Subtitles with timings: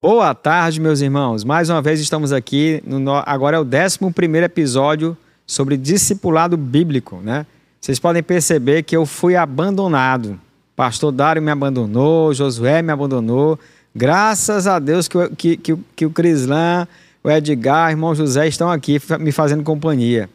[0.00, 1.42] Boa tarde, meus irmãos.
[1.42, 2.80] Mais uma vez estamos aqui.
[2.86, 7.44] No, agora é o 11 episódio sobre discipulado bíblico, né?
[7.80, 10.38] Vocês podem perceber que eu fui abandonado.
[10.76, 13.58] Pastor Dário me abandonou, Josué me abandonou.
[13.92, 16.86] Graças a Deus que, que, que, que o Crislan,
[17.24, 20.30] o Edgar, o irmão José estão aqui me fazendo companhia.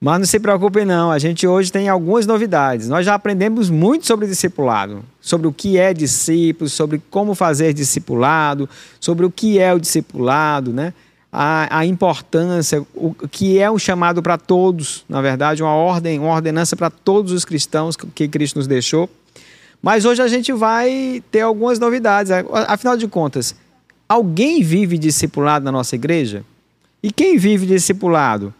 [0.00, 2.88] Mas não se preocupe não, a gente hoje tem algumas novidades.
[2.88, 8.68] Nós já aprendemos muito sobre discipulado, sobre o que é discípulo, sobre como fazer discipulado,
[9.00, 10.94] sobre o que é o discipulado, né?
[11.32, 16.32] A, a importância, o que é um chamado para todos, na verdade, uma ordem, uma
[16.32, 19.10] ordenança para todos os cristãos que Cristo nos deixou.
[19.82, 22.30] Mas hoje a gente vai ter algumas novidades.
[22.68, 23.54] Afinal de contas,
[24.08, 26.44] alguém vive discipulado na nossa igreja?
[27.02, 28.54] E quem vive discipulado?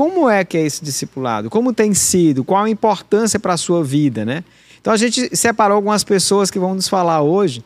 [0.00, 1.50] Como é que é esse discipulado?
[1.50, 2.42] Como tem sido?
[2.42, 4.42] Qual a importância para a sua vida, né?
[4.80, 7.62] Então a gente separou algumas pessoas que vão nos falar hoje.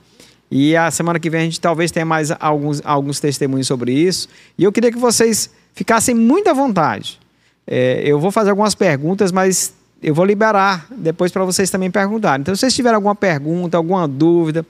[0.50, 4.28] E a semana que vem a gente talvez tenha mais alguns, alguns testemunhos sobre isso.
[4.58, 7.20] E eu queria que vocês ficassem muito à vontade.
[7.64, 9.72] É, eu vou fazer algumas perguntas, mas
[10.02, 12.40] eu vou liberar depois para vocês também perguntarem.
[12.40, 14.66] Então, se vocês tiverem alguma pergunta, alguma dúvida,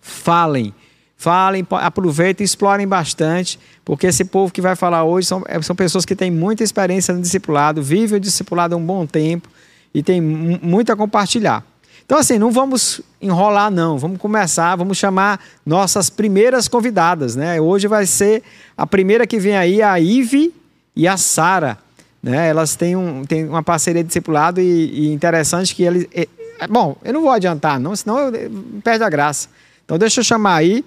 [0.00, 0.72] falem.
[1.18, 6.04] Falem, aproveitem, explorem bastante, porque esse povo que vai falar hoje são, é, são pessoas
[6.04, 9.48] que têm muita experiência no discipulado, vivem o discipulado há um bom tempo
[9.94, 11.64] e tem muito a compartilhar.
[12.04, 13.98] Então, assim, não vamos enrolar, não.
[13.98, 17.60] Vamos começar, vamos chamar nossas primeiras convidadas, né?
[17.60, 18.44] Hoje vai ser
[18.76, 20.54] a primeira que vem aí, a Ive
[20.94, 21.78] e a Sara.
[22.22, 22.48] Né?
[22.48, 26.06] Elas têm, um, têm uma parceria de discipulado e, e interessante que eles.
[26.14, 26.28] É,
[26.68, 28.50] bom, eu não vou adiantar, não, senão eu, eu,
[28.84, 29.48] perde a graça.
[29.84, 30.84] Então, deixa eu chamar aí.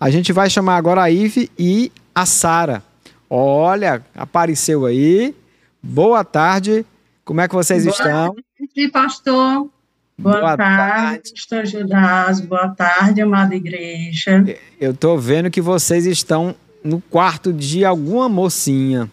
[0.00, 2.82] A gente vai chamar agora a Ive e a Sara.
[3.28, 5.36] Olha, apareceu aí.
[5.82, 6.86] Boa tarde.
[7.22, 8.34] Como é que vocês Boa estão?
[8.34, 9.68] Tarde, pastor.
[10.16, 12.40] Boa, Boa tarde, pastor Judas.
[12.40, 14.42] Boa tarde, amada igreja.
[14.80, 19.10] Eu estou vendo que vocês estão no quarto de alguma mocinha.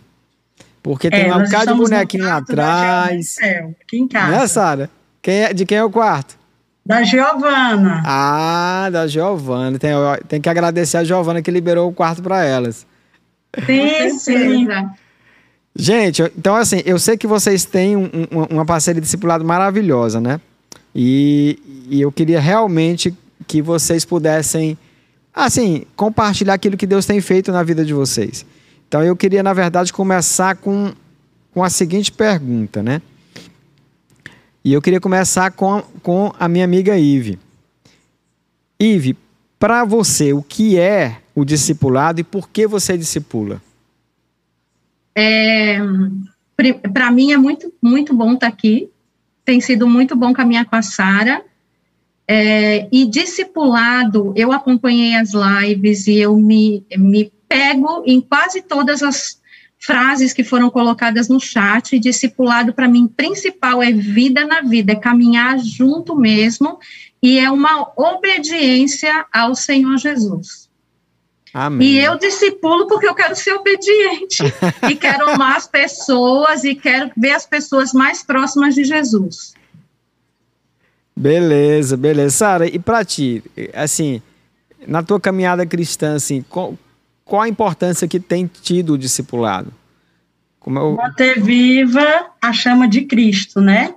[0.81, 3.33] Porque tem é, um bocado de bonequinho atrás.
[3.33, 4.31] Céu, aqui em casa.
[4.31, 4.89] Né, Sara?
[5.21, 6.36] Quem é, de quem é o quarto?
[6.87, 8.01] Da Giovana.
[8.05, 9.77] Ah, da Giovana.
[9.77, 9.91] Tem,
[10.25, 12.87] tem que agradecer a Giovana que liberou o quarto para elas.
[13.65, 14.67] Sim, sim.
[15.75, 20.39] Gente, então assim, eu sei que vocês têm um, um, uma parceria discipulado maravilhosa, né?
[20.95, 21.59] E,
[21.89, 23.13] e eu queria realmente
[23.45, 24.77] que vocês pudessem,
[25.35, 28.45] assim, compartilhar aquilo que Deus tem feito na vida de vocês.
[28.87, 30.93] Então eu queria, na verdade, começar com,
[31.53, 33.01] com a seguinte pergunta, né?
[34.67, 37.39] E eu queria começar com, com a minha amiga Ive.
[38.77, 39.15] Ive,
[39.57, 43.61] para você, o que é o discipulado e por que você discipula?
[45.15, 45.77] É,
[46.91, 48.89] para mim é muito, muito bom estar tá aqui.
[49.45, 51.41] Tem sido muito bom caminhar com a Sara.
[52.27, 59.01] É, e discipulado, eu acompanhei as lives e eu me, me pego em quase todas
[59.01, 59.39] as
[59.79, 61.95] frases que foram colocadas no chat.
[61.95, 66.79] E discipulado, para mim, principal é vida na vida, é caminhar junto mesmo,
[67.21, 70.67] e é uma obediência ao Senhor Jesus.
[71.53, 71.87] Amém.
[71.87, 74.43] E eu discipulo porque eu quero ser obediente
[74.87, 79.55] e quero amar as pessoas e quero ver as pessoas mais próximas de Jesus.
[81.15, 82.37] Beleza, beleza.
[82.37, 84.21] Sara, e para ti, assim,
[84.85, 86.77] na tua caminhada cristã, assim, qual,
[87.27, 89.71] qual a importância que tem tido o discipulado?
[90.59, 90.95] Como eu...
[90.95, 93.93] Manter viva a chama de Cristo, né?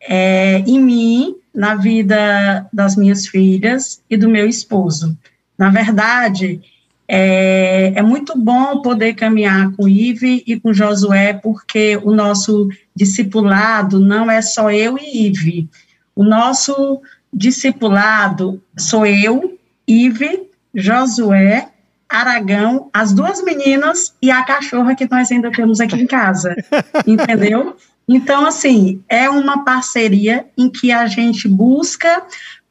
[0.00, 5.16] É, em mim, na vida das minhas filhas e do meu esposo.
[5.58, 6.60] Na verdade,
[7.08, 13.98] é, é, muito bom poder caminhar com Ive e com Josué, porque o nosso discipulado
[13.98, 15.68] não é só eu e Ive.
[16.14, 17.00] O nosso
[17.32, 20.42] discipulado sou eu, Ive,
[20.74, 21.69] Josué
[22.10, 26.56] Aragão, as duas meninas e a cachorra que nós ainda temos aqui em casa,
[27.06, 27.76] entendeu?
[28.08, 32.24] Então, assim, é uma parceria em que a gente busca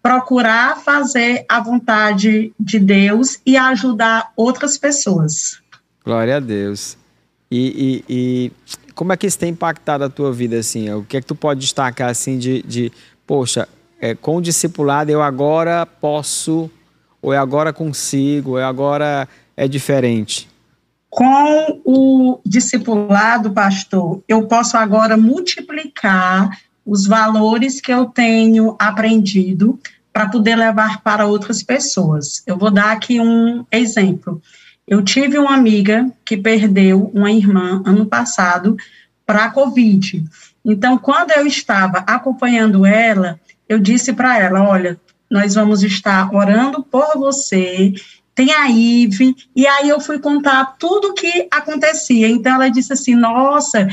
[0.03, 5.61] procurar fazer a vontade de Deus e ajudar outras pessoas.
[6.03, 6.97] Glória a Deus.
[7.49, 8.51] E, e, e,
[8.93, 10.89] como é que isso tem impactado a tua vida, assim?
[10.91, 12.91] O que é que tu pode destacar, assim, de, de
[13.25, 13.67] poxa,
[14.01, 16.69] é, com o discipulado eu agora posso
[17.21, 20.49] ou é agora consigo, ou é agora é diferente?
[21.09, 26.49] Com o discipulado, pastor, eu posso agora multiplicar
[26.85, 29.79] os valores que eu tenho aprendido
[30.13, 32.43] para poder levar para outras pessoas.
[32.45, 34.41] Eu vou dar aqui um exemplo.
[34.87, 38.75] Eu tive uma amiga que perdeu uma irmã ano passado
[39.25, 40.23] para a Covid.
[40.65, 46.83] Então, quando eu estava acompanhando ela, eu disse para ela: olha, nós vamos estar orando
[46.83, 47.93] por você,
[48.33, 52.27] tem a Ive, e aí eu fui contar tudo o que acontecia.
[52.27, 53.87] Então ela disse assim: Nossa,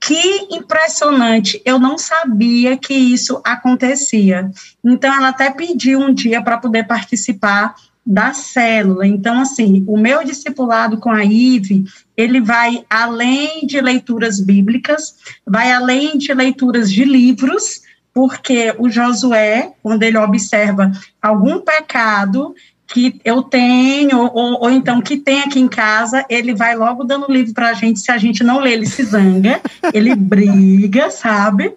[0.00, 4.50] que impressionante, eu não sabia que isso acontecia.
[4.84, 7.74] Então ela até pediu um dia para poder participar
[8.06, 9.06] da célula.
[9.06, 11.84] Então, assim, o meu discipulado com a IVE,
[12.16, 15.14] ele vai além de leituras bíblicas,
[15.46, 17.80] vai além de leituras de livros,
[18.14, 20.90] porque o Josué, quando ele observa
[21.20, 22.54] algum pecado
[22.86, 27.30] que eu tenho, ou, ou então que tem aqui em casa, ele vai logo dando
[27.30, 29.60] livro para a gente, se a gente não lê, ele se zanga,
[29.92, 31.74] ele briga, sabe?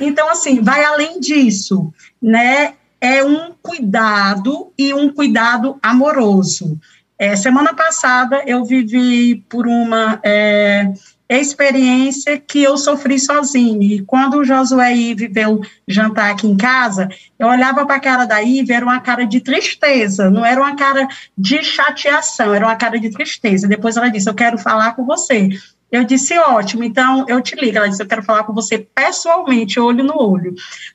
[0.00, 2.74] Então, assim, vai além disso, né?
[3.00, 6.78] é um cuidado e um cuidado amoroso.
[7.18, 10.92] É, semana passada eu vivi por uma é,
[11.28, 13.82] experiência que eu sofri sozinho.
[13.82, 17.08] E quando o Josué Ive veio jantar aqui em casa,
[17.38, 20.76] eu olhava para a cara da Ive, era uma cara de tristeza, não era uma
[20.76, 23.66] cara de chateação, era uma cara de tristeza.
[23.66, 25.48] Depois ela disse: Eu quero falar com você.
[25.90, 27.78] Eu disse, ótimo, então eu te ligo.
[27.78, 30.52] Ela disse, eu quero falar com você pessoalmente, olho no olho.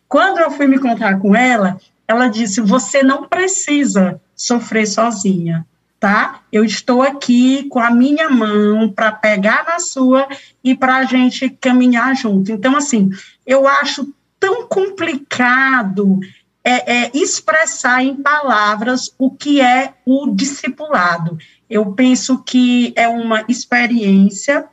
[0.07, 5.65] Quando eu fui me encontrar com ela, ela disse: Você não precisa sofrer sozinha,
[6.01, 6.41] tá?
[6.51, 10.27] Eu estou aqui com a minha mão para pegar na sua
[10.63, 12.51] e para a gente caminhar junto.
[12.51, 13.11] Então, assim,
[13.45, 16.19] eu acho tão complicado
[16.63, 21.37] é, é, expressar em palavras o que é o discipulado.
[21.69, 24.65] Eu penso que é uma experiência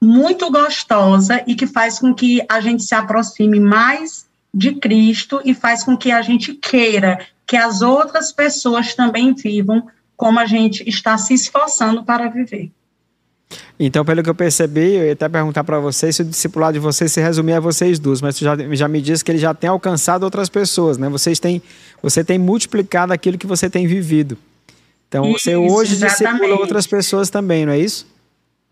[0.00, 5.54] muito gostosa e que faz com que a gente se aproxime mais de Cristo e
[5.54, 9.86] faz com que a gente queira que as outras pessoas também vivam
[10.16, 12.70] como a gente está se esforçando para viver.
[13.78, 16.78] Então, pelo que eu percebi, eu ia até perguntar para vocês se o discipulado de
[16.78, 19.52] vocês se resumir a vocês duas, mas você já, já me disse que ele já
[19.52, 21.08] tem alcançado outras pessoas, né?
[21.08, 21.60] Vocês têm,
[22.02, 24.38] você tem multiplicado aquilo que você tem vivido.
[25.08, 26.32] Então, isso, você hoje exatamente.
[26.32, 28.06] discipula outras pessoas também, não é isso?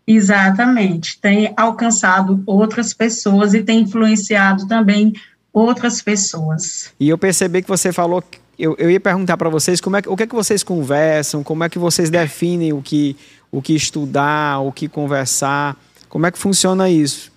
[0.07, 1.19] Exatamente.
[1.19, 5.13] Tem alcançado outras pessoas e tem influenciado também
[5.53, 6.91] outras pessoas.
[6.99, 8.23] E eu percebi que você falou,
[8.57, 11.63] eu, eu ia perguntar para vocês como é, o que é que vocês conversam, como
[11.63, 13.15] é que vocês definem o que,
[13.51, 15.77] o que estudar, o que conversar,
[16.07, 17.31] como é que funciona isso?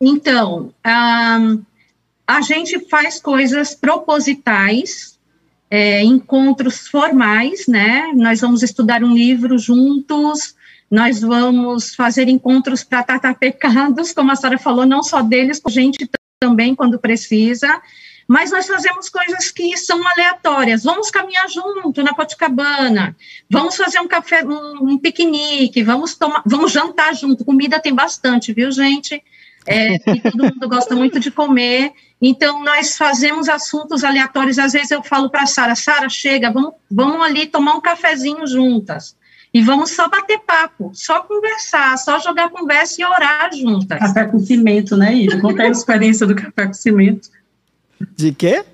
[0.00, 1.62] Então, um,
[2.26, 5.18] a gente faz coisas propositais,
[5.70, 8.12] é, encontros formais, né?
[8.14, 10.54] Nós vamos estudar um livro juntos,
[10.90, 15.68] nós vamos fazer encontros para tratar pecados, como a senhora falou, não só deles, com
[15.68, 16.08] a gente
[16.40, 17.80] também quando precisa,
[18.26, 20.82] mas nós fazemos coisas que são aleatórias.
[20.82, 23.16] Vamos caminhar junto na Copacabana,
[23.50, 27.44] vamos fazer um café, um, um, piquenique, vamos tomar, vamos jantar junto.
[27.44, 29.22] Comida tem bastante, viu, gente?
[29.66, 31.92] É, e todo mundo gosta muito de comer.
[32.20, 34.58] Então, nós fazemos assuntos aleatórios.
[34.58, 39.16] Às vezes eu falo para Sara, Sara, chega, vamos, vamos ali tomar um cafezinho juntas.
[39.52, 44.00] E vamos só bater papo, só conversar, só jogar conversa e orar juntas.
[44.00, 45.40] Café com cimento, né, Ida?
[45.40, 47.28] Conta a experiência do café com cimento.
[48.16, 48.64] De quê?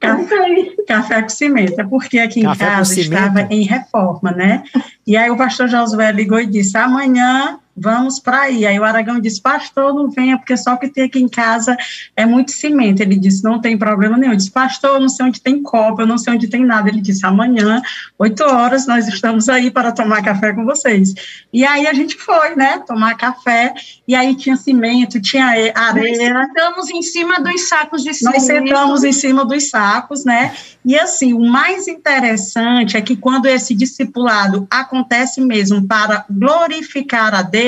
[0.00, 1.80] Café, café com cimento.
[1.80, 4.62] É porque aqui café em casa estava em reforma, né?
[5.06, 8.66] E aí o pastor Josué ligou e disse: amanhã vamos para aí.
[8.66, 11.76] Aí o Aragão disse, pastor, não venha, porque só o que tem aqui em casa
[12.16, 13.00] é muito cimento.
[13.00, 14.32] Ele disse, não tem problema nenhum.
[14.32, 16.88] Eu disse, pastor, eu não sei onde tem copo, eu não sei onde tem nada.
[16.88, 17.82] Ele disse, amanhã,
[18.18, 21.14] oito horas, nós estamos aí para tomar café com vocês.
[21.52, 23.74] E aí a gente foi, né, tomar café,
[24.06, 26.34] e aí tinha cimento, tinha areia.
[26.34, 28.34] Nós sentamos em cima dos sacos de cimento.
[28.34, 33.46] Nós sentamos em cima dos sacos, né, e assim, o mais interessante é que quando
[33.46, 37.63] esse discipulado acontece mesmo para glorificar a Deus,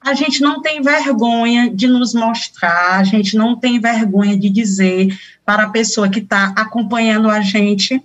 [0.00, 5.16] a gente não tem vergonha de nos mostrar, a gente não tem vergonha de dizer
[5.44, 8.02] para a pessoa que está acompanhando a gente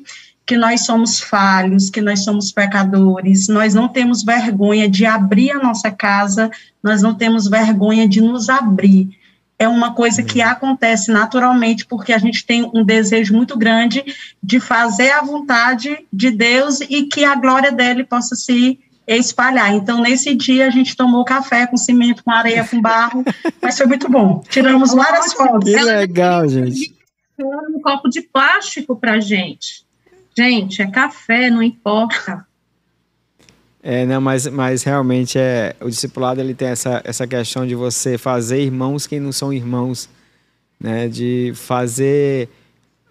[0.48, 5.60] que nós somos falhos, que nós somos pecadores, nós não temos vergonha de abrir a
[5.60, 6.50] nossa casa,
[6.81, 9.10] nós não temos vergonha de nos abrir.
[9.60, 14.05] É uma coisa que acontece naturalmente, porque a gente tem um desejo muito grande
[14.41, 19.73] de fazer a vontade de Deus e que a glória dele possa se espalhar.
[19.73, 23.23] Então, nesse dia, a gente tomou café com cimento, com areia, com barro,
[23.61, 24.43] mas foi muito bom.
[24.49, 25.71] Tiramos várias fotos.
[25.71, 26.93] Que legal, gente.
[27.39, 29.85] Um copo de plástico para gente.
[30.37, 32.45] Gente, é café, não importa.
[33.81, 38.17] É, não, mas, mas realmente é o discipulado ele tem essa, essa questão de você
[38.17, 40.09] fazer irmãos que não são irmãos,
[40.79, 41.07] né?
[41.07, 42.49] De fazer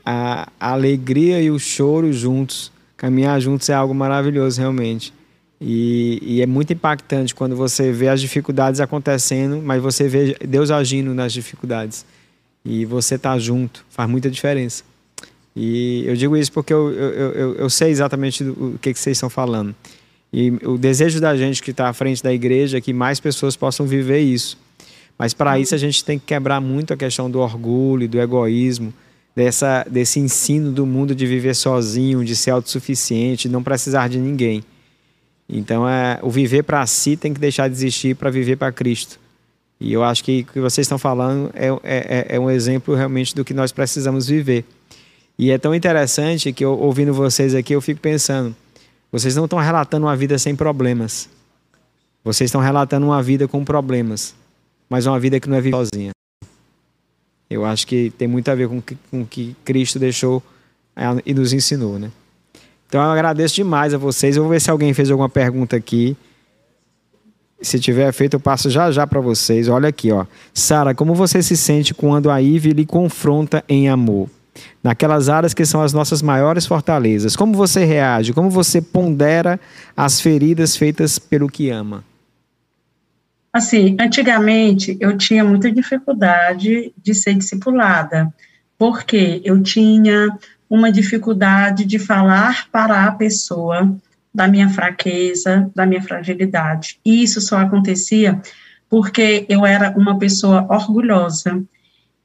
[0.04, 5.14] a, a alegria e o choro juntos, caminhar juntos é algo maravilhoso realmente.
[5.60, 10.70] E, e, é muito impactante quando você vê as dificuldades acontecendo, mas você vê Deus
[10.70, 12.04] agindo nas dificuldades.
[12.64, 14.84] E você tá junto, faz muita diferença.
[15.54, 19.16] E eu digo isso porque eu, eu, eu, eu sei exatamente o que, que vocês
[19.16, 19.74] estão falando.
[20.30, 23.56] E o desejo da gente que está à frente da igreja é que mais pessoas
[23.56, 24.58] possam viver isso.
[25.18, 28.92] Mas para isso a gente tem que quebrar muito a questão do orgulho, do egoísmo,
[29.34, 34.18] dessa, desse ensino do mundo de viver sozinho, de ser autossuficiente, de não precisar de
[34.18, 34.62] ninguém.
[35.48, 39.18] Então, é, o viver para si tem que deixar de existir para viver para Cristo.
[39.78, 42.94] E eu acho que o que vocês estão falando é, é, é, é um exemplo
[42.94, 44.64] realmente do que nós precisamos viver.
[45.38, 48.56] E é tão interessante que, eu, ouvindo vocês aqui, eu fico pensando:
[49.12, 51.28] vocês não estão relatando uma vida sem problemas.
[52.24, 54.34] Vocês estão relatando uma vida com problemas,
[54.88, 56.10] mas uma vida que não é vivida sozinha.
[57.48, 60.42] Eu acho que tem muito a ver com, o que Cristo deixou
[60.96, 62.10] é, e nos ensinou, né?
[62.88, 64.36] Então eu agradeço demais a vocês.
[64.36, 66.16] Eu vou ver se alguém fez alguma pergunta aqui.
[67.60, 69.68] Se tiver feito, eu passo já já para vocês.
[69.68, 70.26] Olha aqui, ó.
[70.52, 74.28] Sara, como você se sente quando a Ive lhe confronta em amor?
[74.82, 77.34] Naquelas áreas que são as nossas maiores fortalezas.
[77.34, 78.32] Como você reage?
[78.32, 79.58] Como você pondera
[79.96, 82.04] as feridas feitas pelo que ama?
[83.52, 88.32] Assim, antigamente eu tinha muita dificuldade de ser discipulada,
[88.78, 90.28] porque eu tinha
[90.68, 93.96] uma dificuldade de falar para a pessoa
[94.34, 97.00] da minha fraqueza, da minha fragilidade.
[97.04, 98.40] E isso só acontecia
[98.88, 101.62] porque eu era uma pessoa orgulhosa.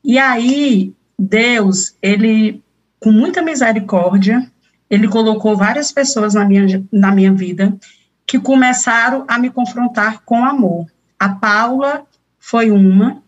[0.03, 2.61] E aí, Deus, ele,
[2.99, 4.45] com muita misericórdia,
[4.89, 7.73] ele colocou várias pessoas na minha, na minha vida
[8.27, 10.87] que começaram a me confrontar com amor.
[11.19, 12.05] A Paula
[12.39, 13.21] foi uma,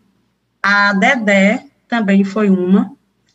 [0.62, 2.93] a Dedé também foi uma,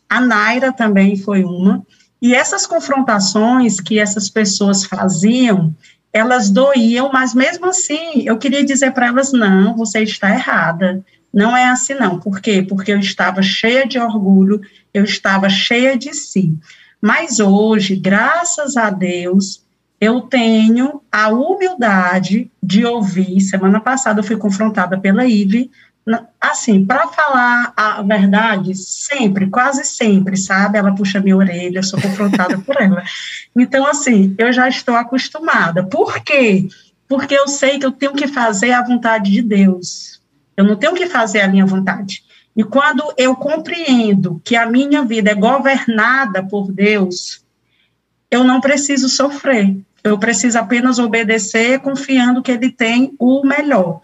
[0.09, 1.85] a Naira também foi uma.
[2.21, 5.73] E essas confrontações que essas pessoas faziam,
[6.11, 11.03] elas doíam, mas mesmo assim, eu queria dizer para elas: não, você está errada.
[11.31, 12.19] Não é assim, não.
[12.19, 12.65] Por quê?
[12.67, 14.59] Porque eu estava cheia de orgulho,
[14.93, 16.57] eu estava cheia de si.
[16.99, 19.63] Mas hoje, graças a Deus,
[20.01, 23.39] eu tenho a humildade de ouvir.
[23.41, 25.69] Semana passada eu fui confrontada pela Ive.
[26.41, 30.77] Assim, para falar a verdade, sempre, quase sempre, sabe?
[30.77, 33.03] Ela puxa minha orelha, eu sou confrontada por ela.
[33.55, 35.83] Então, assim, eu já estou acostumada.
[35.83, 36.67] Por quê?
[37.07, 40.19] Porque eu sei que eu tenho que fazer a vontade de Deus.
[40.57, 42.23] Eu não tenho que fazer a minha vontade.
[42.55, 47.43] E quando eu compreendo que a minha vida é governada por Deus,
[48.29, 49.77] eu não preciso sofrer.
[50.03, 54.01] Eu preciso apenas obedecer, confiando que ele tem o melhor.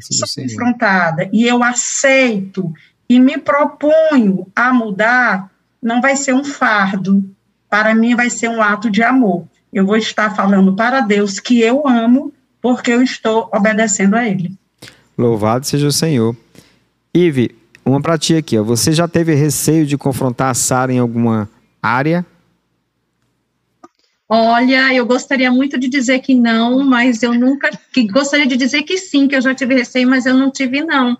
[0.00, 2.72] Sou confrontada e eu aceito
[3.08, 5.50] e me proponho a mudar,
[5.82, 7.24] não vai ser um fardo.
[7.68, 9.46] Para mim, vai ser um ato de amor.
[9.72, 14.52] Eu vou estar falando para Deus que eu amo, porque eu estou obedecendo a Ele.
[15.18, 16.36] Louvado seja o Senhor.
[17.12, 18.58] Ive, uma para ti aqui.
[18.58, 18.62] Ó.
[18.62, 21.48] Você já teve receio de confrontar a Sara em alguma
[21.82, 22.24] área?
[24.36, 27.70] Olha, eu gostaria muito de dizer que não, mas eu nunca.
[27.92, 30.82] Que gostaria de dizer que sim, que eu já tive receio, mas eu não tive,
[30.82, 31.16] não.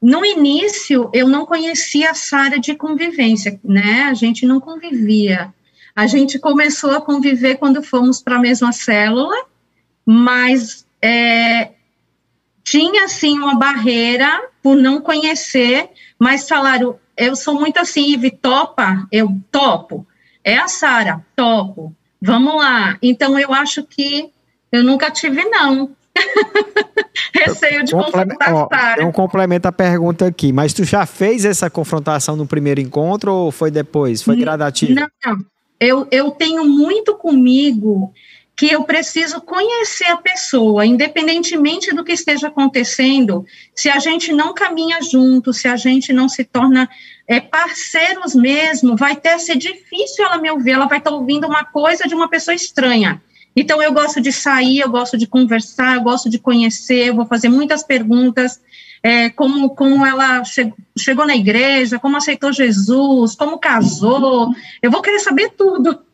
[0.00, 4.04] No início, eu não conhecia a Sara de convivência, né?
[4.04, 5.52] A gente não convivia.
[5.96, 9.34] A gente começou a conviver quando fomos para a mesma célula,
[10.06, 11.72] mas é,
[12.62, 19.08] tinha, sim, uma barreira por não conhecer, mas falaram, eu sou muito assim, Ive, topa?
[19.10, 20.06] Eu topo.
[20.44, 21.97] É a Sara, topo.
[22.20, 22.98] Vamos lá.
[23.02, 24.30] Então, eu acho que
[24.72, 25.90] eu nunca tive, não.
[27.34, 29.00] Receio de Comple confrontar.
[29.00, 33.52] Um complemento à pergunta aqui, mas tu já fez essa confrontação no primeiro encontro ou
[33.52, 34.22] foi depois?
[34.22, 34.94] Foi gradativo?
[34.94, 35.38] Não, não.
[35.80, 38.12] Eu, eu tenho muito comigo
[38.58, 44.52] que eu preciso conhecer a pessoa, independentemente do que esteja acontecendo, se a gente não
[44.52, 46.90] caminha junto, se a gente não se torna
[47.28, 51.64] é, parceiros mesmo, vai ter ser difícil ela me ouvir, ela vai estar ouvindo uma
[51.64, 53.22] coisa de uma pessoa estranha.
[53.54, 57.26] Então, eu gosto de sair, eu gosto de conversar, eu gosto de conhecer, eu vou
[57.26, 58.60] fazer muitas perguntas,
[59.04, 65.00] é, como, como ela che chegou na igreja, como aceitou Jesus, como casou, eu vou
[65.00, 66.07] querer saber tudo.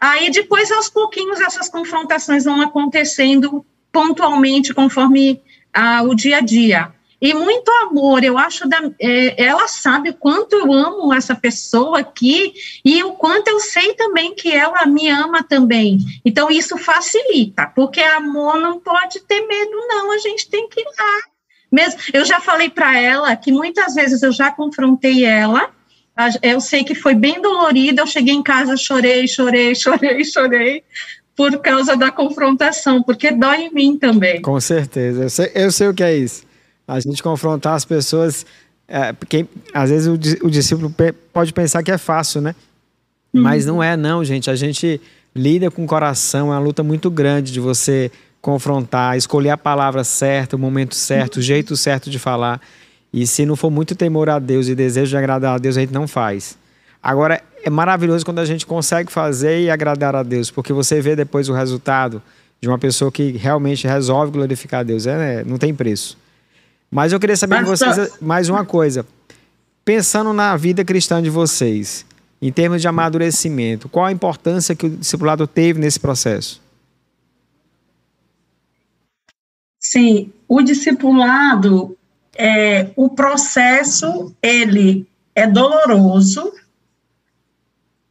[0.00, 5.40] Aí, depois, aos pouquinhos, essas confrontações vão acontecendo pontualmente, conforme
[5.72, 8.22] ah, o dia a dia e muito amor.
[8.22, 13.12] Eu acho da, é, ela sabe o quanto eu amo essa pessoa aqui e o
[13.12, 15.98] quanto eu sei também que ela me ama também.
[16.24, 20.12] Então isso facilita, porque amor não pode ter medo, não.
[20.12, 21.20] A gente tem que ir lá.
[21.70, 25.70] Mesmo, eu já falei para ela que muitas vezes eu já confrontei ela.
[26.42, 28.00] Eu sei que foi bem dolorido.
[28.00, 30.82] Eu cheguei em casa, chorei, chorei, chorei, chorei
[31.36, 34.42] por causa da confrontação, porque dói em mim também.
[34.42, 36.48] Com certeza, eu sei, eu sei o que é isso
[36.88, 38.46] a gente confrontar as pessoas,
[38.88, 39.44] é, porque
[39.74, 40.92] às vezes o, o discípulo
[41.30, 42.54] pode pensar que é fácil, né?
[43.30, 44.50] Mas não é, não, gente.
[44.50, 44.98] A gente
[45.36, 48.10] lida com o coração, é uma luta muito grande de você
[48.40, 52.58] confrontar, escolher a palavra certa, o momento certo, o jeito certo de falar.
[53.12, 55.80] E se não for muito temor a Deus e desejo de agradar a Deus, a
[55.80, 56.58] gente não faz.
[57.02, 61.16] Agora, é maravilhoso quando a gente consegue fazer e agradar a Deus, porque você vê
[61.16, 62.22] depois o resultado
[62.60, 65.06] de uma pessoa que realmente resolve glorificar a Deus.
[65.06, 66.18] É, não tem preço.
[66.90, 69.06] Mas eu queria saber de vocês mais uma coisa.
[69.84, 72.04] Pensando na vida cristã de vocês,
[72.40, 76.60] em termos de amadurecimento, qual a importância que o discipulado teve nesse processo?
[79.80, 81.96] Sim, o discipulado,
[82.38, 86.52] é, o processo, ele é doloroso,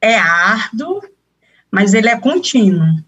[0.02, 1.02] é árduo,
[1.72, 3.02] mas ele é contínuo.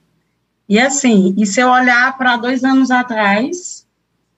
[0.67, 3.85] E assim, e se eu olhar para dois anos atrás,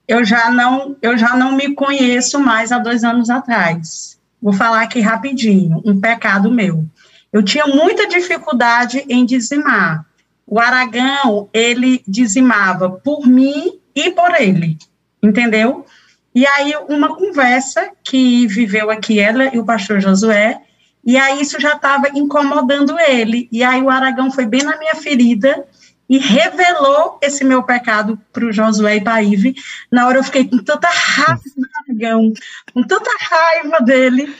[0.07, 4.19] eu já não, eu já não me conheço mais há dois anos atrás.
[4.41, 6.83] Vou falar aqui rapidinho, um pecado meu.
[7.31, 10.05] Eu tinha muita dificuldade em dizimar.
[10.47, 14.77] O Aragão, ele dizimava por mim e por ele,
[15.21, 15.85] entendeu?
[16.33, 20.61] E aí, uma conversa que viveu aqui ela e o pastor Josué,
[21.03, 23.49] e aí isso já estava incomodando ele.
[23.51, 25.65] E aí o Aragão foi bem na minha ferida
[26.07, 29.55] e revelou esse meu pecado para o Josué e para a Ive.
[29.91, 32.33] Na hora eu fiquei com tanta raiva do Aragão,
[32.73, 34.33] com tanta raiva dele,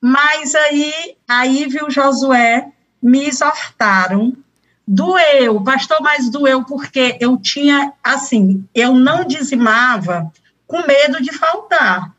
[0.00, 0.92] mas aí
[1.26, 2.68] a Ive e o Josué
[3.02, 4.34] me exortaram.
[4.86, 10.30] Doeu, pastor, mas doeu porque eu tinha, assim, eu não dizimava
[10.66, 12.14] com medo de faltar.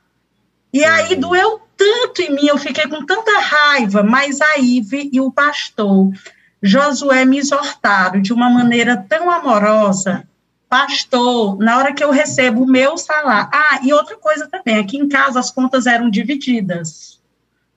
[0.74, 5.20] E aí doeu tanto em mim, eu fiquei com tanta raiva, mas a Ive e
[5.20, 6.12] o pastor
[6.62, 10.28] Josué me exortaram de uma maneira tão amorosa,
[10.70, 13.50] pastor, na hora que eu recebo o meu salário.
[13.54, 17.22] Ah, e outra coisa também, aqui em casa as contas eram divididas.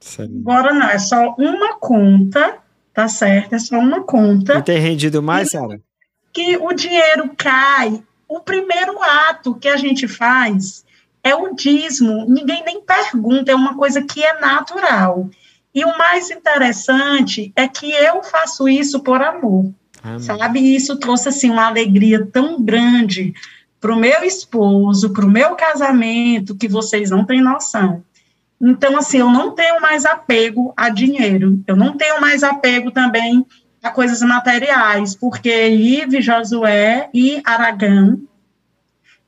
[0.01, 0.41] Sim.
[0.41, 2.59] Agora não, é só uma conta,
[2.95, 3.55] tá certo?
[3.55, 4.59] É só uma conta.
[4.59, 5.81] E tem rendido mais, Sara?
[6.33, 8.03] Que o dinheiro cai.
[8.29, 10.85] O primeiro ato que a gente faz
[11.23, 12.27] é o dízimo.
[12.29, 15.31] Ninguém nem pergunta, é uma coisa que é natural.
[15.75, 20.21] E o mais interessante é que eu faço isso por amor, Amém.
[20.21, 20.75] sabe?
[20.75, 23.35] Isso trouxe assim uma alegria tão grande
[23.81, 28.03] para o meu esposo, para o meu casamento, que vocês não têm noção.
[28.61, 33.47] Então, assim, eu não tenho mais apego a dinheiro, eu não tenho mais apego também
[33.89, 38.21] a coisas materiais, porque Ive, Josué e Aragão,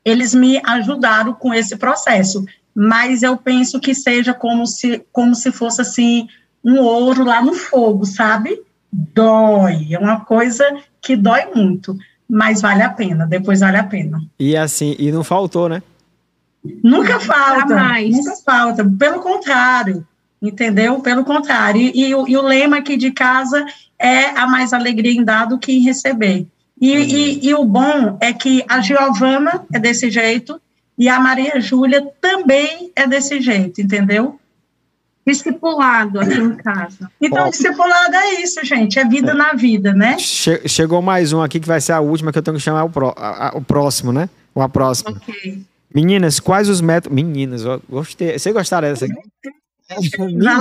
[0.05, 2.44] eles me ajudaram com esse processo
[2.75, 6.29] mas eu penso que seja como se, como se fosse assim
[6.64, 8.61] um ouro lá no fogo, sabe?
[8.92, 10.64] Dói, é uma coisa
[11.01, 11.96] que dói muito,
[12.29, 14.23] mas vale a pena, depois vale a pena.
[14.38, 15.83] E assim, e não faltou, né?
[16.83, 20.07] Nunca falta, nunca falta, pelo contrário,
[20.42, 21.01] entendeu?
[21.01, 23.64] Pelo contrário, e, e, e, o lema aqui de casa
[24.01, 26.47] é a mais alegria em dar do que em receber.
[26.81, 26.99] E, uhum.
[26.99, 30.61] e, e o bom é que a Giovana é desse jeito,
[30.99, 34.39] e a Maria Júlia também é desse jeito, entendeu?
[35.27, 37.11] Discipulado aqui em casa.
[37.21, 38.99] Então, Ó, discipulado é isso, gente.
[38.99, 39.35] É vida é.
[39.35, 40.19] na vida, né?
[40.19, 42.85] Che chegou mais um aqui que vai ser a última, que eu tenho que chamar
[42.85, 44.29] o, pró a, a, o próximo, né?
[44.55, 45.11] Ou a próxima.
[45.13, 45.63] Ok.
[45.95, 47.15] Meninas, quais os métodos.
[47.15, 48.39] Meninas, ó, gostei.
[48.39, 49.07] Você gostaram dessa?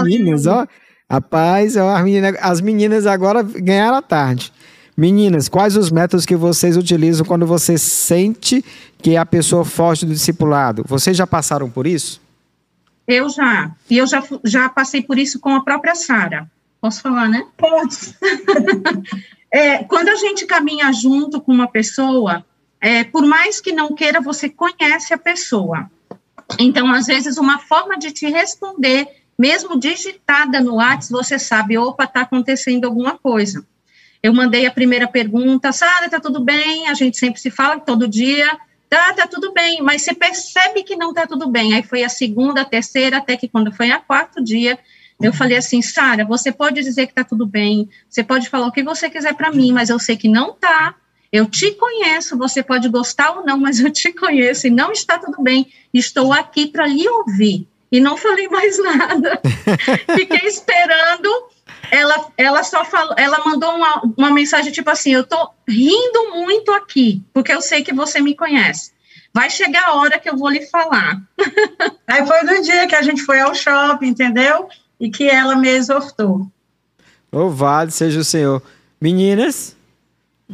[0.04, 0.65] Meninas, ó.
[1.10, 4.54] Rapaz, ó, as, meninas, as meninas agora ganharam a tarde.
[4.95, 8.63] Meninas, quais os métodos que vocês utilizam quando você sente
[9.02, 10.84] que é a pessoa foge do discipulado?
[10.86, 12.22] Vocês já passaram por isso?
[13.08, 13.72] Eu já.
[13.89, 16.48] E eu já, já passei por isso com a própria Sara.
[16.80, 17.43] Posso falar, né?
[17.58, 18.15] Pode.
[19.52, 22.45] é, quando a gente caminha junto com uma pessoa,
[22.80, 25.89] é, por mais que não queira, você conhece a pessoa.
[26.60, 29.08] Então, às vezes, uma forma de te responder,
[29.39, 33.65] mesmo digitada no WhatsApp, você sabe, opa, está acontecendo alguma coisa.
[34.21, 36.89] Eu mandei a primeira pergunta, Sara, tá tudo bem?
[36.89, 38.45] A gente sempre se fala todo dia.
[38.89, 41.73] Tá, tá tudo bem, mas você percebe que não tá tudo bem.
[41.73, 44.78] Aí foi a segunda, a terceira, até que quando foi a quarto dia,
[45.21, 48.71] eu falei assim, Sara, você pode dizer que tá tudo bem, você pode falar o
[48.73, 50.95] que você quiser para mim, mas eu sei que não tá.
[51.32, 55.17] Eu te conheço, você pode gostar ou não, mas eu te conheço e não está
[55.17, 55.71] tudo bem.
[55.93, 57.68] Estou aqui para lhe ouvir.
[57.91, 59.41] E não falei mais nada.
[60.15, 61.30] Fiquei esperando
[61.91, 66.71] ela, ela só falou, ela mandou uma, uma mensagem tipo assim: eu tô rindo muito
[66.71, 68.91] aqui, porque eu sei que você me conhece.
[69.34, 71.21] Vai chegar a hora que eu vou lhe falar.
[72.08, 74.67] Aí foi no dia que a gente foi ao shopping, entendeu?
[74.99, 76.47] E que ela me exortou.
[77.32, 78.62] Louvado seja o Senhor.
[78.99, 79.75] Meninas,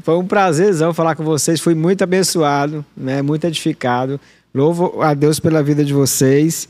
[0.04, 1.62] foi um prazerzão falar com vocês.
[1.62, 3.22] Fui muito abençoado, né?
[3.22, 4.20] muito edificado.
[4.54, 6.68] Louvo a Deus pela vida de vocês.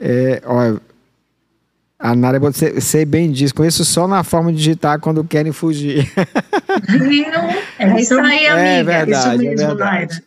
[0.00, 0.80] É, olha,
[1.98, 6.10] A Nária, você, você bem diz, conheço só na forma de digitar quando querem fugir.
[7.78, 8.68] é isso aí, amiga.
[8.68, 10.22] É verdade, é verdade.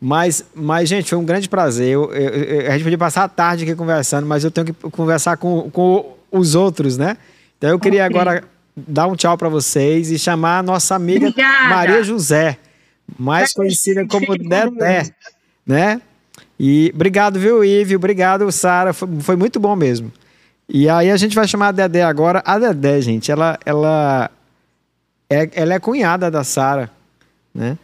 [0.00, 1.88] Mas, mas, gente, foi um grande prazer.
[1.88, 4.72] Eu, eu, eu, a gente podia passar a tarde aqui conversando, mas eu tenho que
[4.90, 7.16] conversar com, com os outros, né?
[7.58, 8.16] Então eu queria okay.
[8.16, 8.44] agora
[8.76, 11.68] dar um tchau para vocês e chamar a nossa amiga Obrigada.
[11.68, 12.56] Maria José,
[13.18, 15.10] mais conhecida como Dedé,
[15.66, 16.00] né?
[16.58, 17.96] E obrigado, viu, Ive?
[17.96, 18.92] Obrigado, Sara.
[18.92, 20.12] Foi, foi muito bom mesmo.
[20.68, 22.42] E aí a gente vai chamar a Dedé agora.
[22.44, 24.30] A Dedé, gente, ela, ela,
[25.30, 26.90] é, ela é cunhada da Sara,
[27.54, 27.78] né?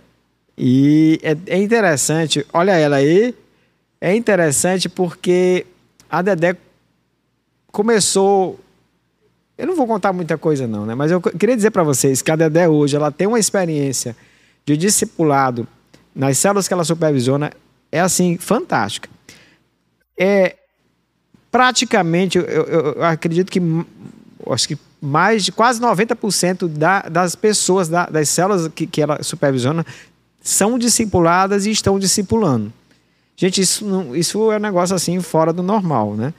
[0.56, 3.34] E é, é, interessante, olha ela aí,
[4.00, 5.66] é interessante porque
[6.08, 6.56] a Dedé
[7.72, 8.60] começou.
[9.56, 10.94] Eu não vou contar muita coisa, não, né?
[10.94, 14.16] Mas eu queria dizer para vocês que a Dedé hoje ela tem uma experiência
[14.66, 15.66] de discipulado
[16.14, 17.50] nas células que ela supervisiona,
[17.94, 19.09] é assim, fantástica.
[20.18, 20.57] É,
[21.48, 23.62] praticamente, eu, eu, acredito que
[24.50, 29.22] acho que mais de quase 90% da, das pessoas, da, das células que, que ela
[29.22, 29.87] supervisiona,
[30.42, 32.72] são discipuladas e estão discipulando.
[33.37, 36.35] Gente, isso, não, isso é um negócio assim fora do normal, né?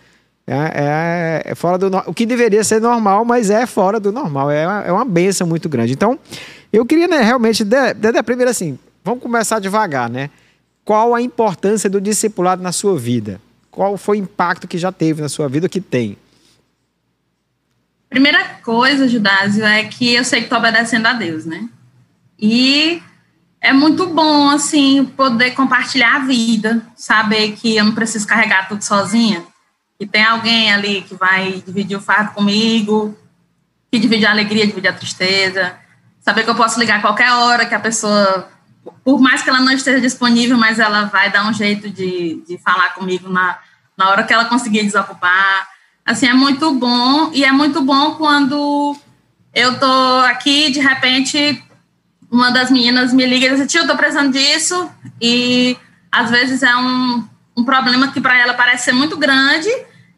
[0.45, 4.51] É, é, é fora do o que deveria ser normal, mas é fora do normal.
[4.51, 5.93] É uma, é uma benção muito grande.
[5.93, 6.19] Então,
[6.71, 10.29] eu queria né, realmente, de, de, de, primeiro assim, vamos começar devagar, né?
[10.85, 13.41] Qual a importância do discipulado na sua vida?
[13.75, 16.17] qual foi o impacto que já teve na sua vida, que tem?
[18.09, 21.67] Primeira coisa, Judásio, é que eu sei que estou obedecendo a Deus, né?
[22.39, 23.03] E
[23.59, 28.81] é muito bom, assim, poder compartilhar a vida, saber que eu não preciso carregar tudo
[28.81, 29.43] sozinha,
[29.99, 33.17] que tem alguém ali que vai dividir o fardo comigo,
[33.91, 35.75] que divide a alegria, divide a tristeza,
[36.21, 38.49] saber que eu posso ligar a qualquer hora, que a pessoa
[39.03, 42.57] por mais que ela não esteja disponível, mas ela vai dar um jeito de, de
[42.57, 43.57] falar comigo na,
[43.97, 45.67] na hora que ela conseguir desocupar.
[46.05, 48.95] Assim, é muito bom, e é muito bom quando
[49.53, 51.63] eu tô aqui, de repente,
[52.29, 55.75] uma das meninas me liga e diz, tio, tô precisando disso, e
[56.11, 59.69] às vezes é um, um problema que para ela parece ser muito grande,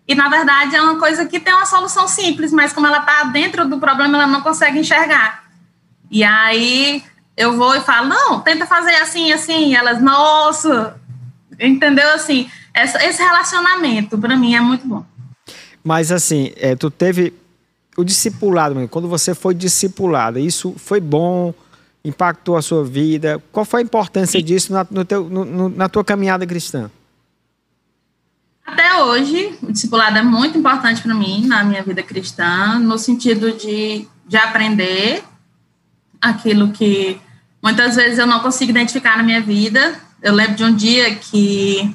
[0.07, 3.23] e na verdade é uma coisa que tem uma solução simples, mas como ela está
[3.25, 5.43] dentro do problema, ela não consegue enxergar.
[6.09, 7.03] E aí
[7.37, 9.69] eu vou e falo, não, tenta fazer assim, assim.
[9.69, 10.99] E elas, nossa,
[11.59, 12.09] entendeu?
[12.09, 15.05] Assim, essa, esse relacionamento, para mim, é muito bom.
[15.83, 17.31] Mas, assim, é, tu teve
[17.95, 21.53] o discipulado, quando você foi discipulada, isso foi bom,
[22.03, 23.41] impactou a sua vida?
[23.51, 26.89] Qual foi a importância disso na, no teu, no, na tua caminhada cristã?
[28.65, 33.53] Até hoje, o discipulado é muito importante para mim na minha vida cristã, no sentido
[33.53, 35.23] de, de aprender
[36.21, 37.19] aquilo que
[37.67, 39.99] Muitas vezes eu não consigo identificar na minha vida.
[40.23, 41.93] Eu lembro de um dia que,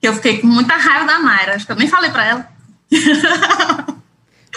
[0.00, 1.54] que eu fiquei com muita raiva da Mayra.
[1.54, 2.48] Acho que eu nem falei para ela.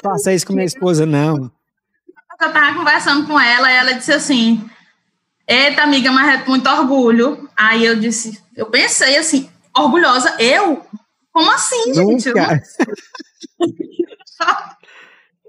[0.01, 1.51] Faça isso com minha esposa, não.
[2.41, 4.67] Eu tava conversando com ela e ela disse assim:
[5.47, 7.47] Eita, amiga, mas é muito orgulho.
[7.55, 10.83] Aí eu disse, eu pensei assim, orgulhosa, eu?
[11.31, 12.33] Como assim, gente?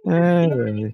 [0.06, 0.92] É,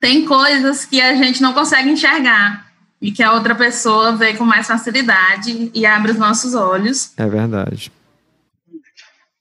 [0.00, 2.65] Tem coisas que a gente não consegue enxergar
[3.00, 7.12] e que a outra pessoa vê com mais facilidade e abre os nossos olhos.
[7.16, 7.92] É verdade.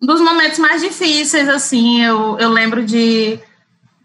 [0.01, 3.39] Um dos momentos mais difíceis, assim, eu, eu lembro de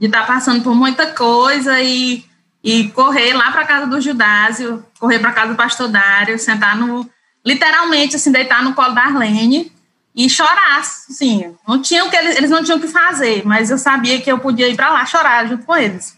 [0.01, 2.25] de estar tá passando por muita coisa e,
[2.65, 7.09] e correr lá para casa do Judásio, correr para casa do pastor Dário, sentar no,
[7.45, 9.71] literalmente, assim, deitar no colo da Arlene
[10.17, 13.77] e chorar, assim, não tinham que eles, eles não tinham o que fazer, mas eu
[13.77, 16.17] sabia que eu podia ir para lá chorar junto com eles.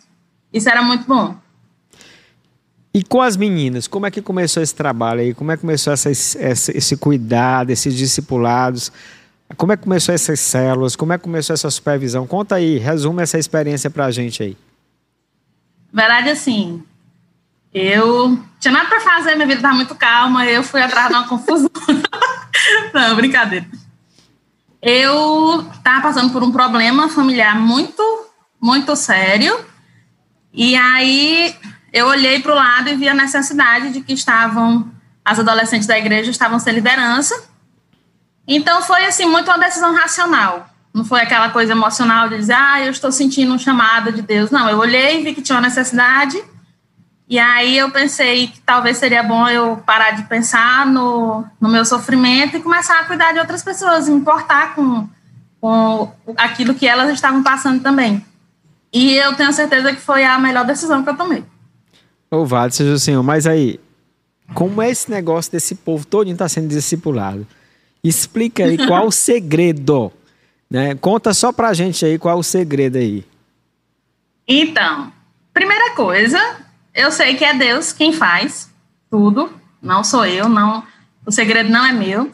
[0.52, 1.36] Isso era muito bom.
[2.94, 5.32] E com as meninas, como é que começou esse trabalho aí?
[5.32, 6.38] Como é que começou essa, esse,
[6.76, 8.92] esse cuidado, esses discipulados?
[9.56, 10.94] Como é que começou essas células?
[10.94, 12.26] Como é que começou essa supervisão?
[12.26, 14.56] Conta aí, resume essa experiência pra gente aí.
[15.90, 16.82] Verdade, assim,
[17.72, 21.26] eu tinha nada para fazer, minha vida estava muito calma, eu fui atrás de uma
[21.26, 21.70] confusão.
[22.92, 23.66] Não, brincadeira.
[24.82, 28.02] Eu estava passando por um problema familiar muito,
[28.60, 29.58] muito sério.
[30.52, 31.54] E aí
[31.92, 34.90] eu olhei para o lado e vi a necessidade de que estavam
[35.24, 37.34] as adolescentes da igreja estavam sem liderança.
[38.46, 40.68] Então foi assim muito uma decisão racional.
[40.92, 44.50] Não foi aquela coisa emocional de dizer, ah, eu estou sentindo um chamado de Deus.
[44.50, 46.42] Não, eu olhei e vi que tinha uma necessidade.
[47.28, 51.84] E aí eu pensei que talvez seria bom eu parar de pensar no, no meu
[51.84, 55.08] sofrimento e começar a cuidar de outras pessoas, me importar com,
[55.60, 58.22] com aquilo que elas estavam passando também.
[58.92, 61.42] E eu tenho certeza que foi a melhor decisão que eu tomei.
[62.32, 63.22] Louvado seja o Senhor.
[63.22, 63.78] Mas aí,
[64.54, 67.46] como é esse negócio desse povo todo está sendo discipulado?
[68.02, 70.10] Explica aí qual o segredo
[70.70, 70.94] Né?
[70.94, 73.26] Conta só pra gente aí qual o segredo aí.
[74.48, 75.12] Então,
[75.52, 76.38] primeira coisa,
[76.94, 78.70] eu sei que é Deus quem faz
[79.10, 80.82] tudo, não sou eu, não,
[81.26, 82.32] o segredo não é meu.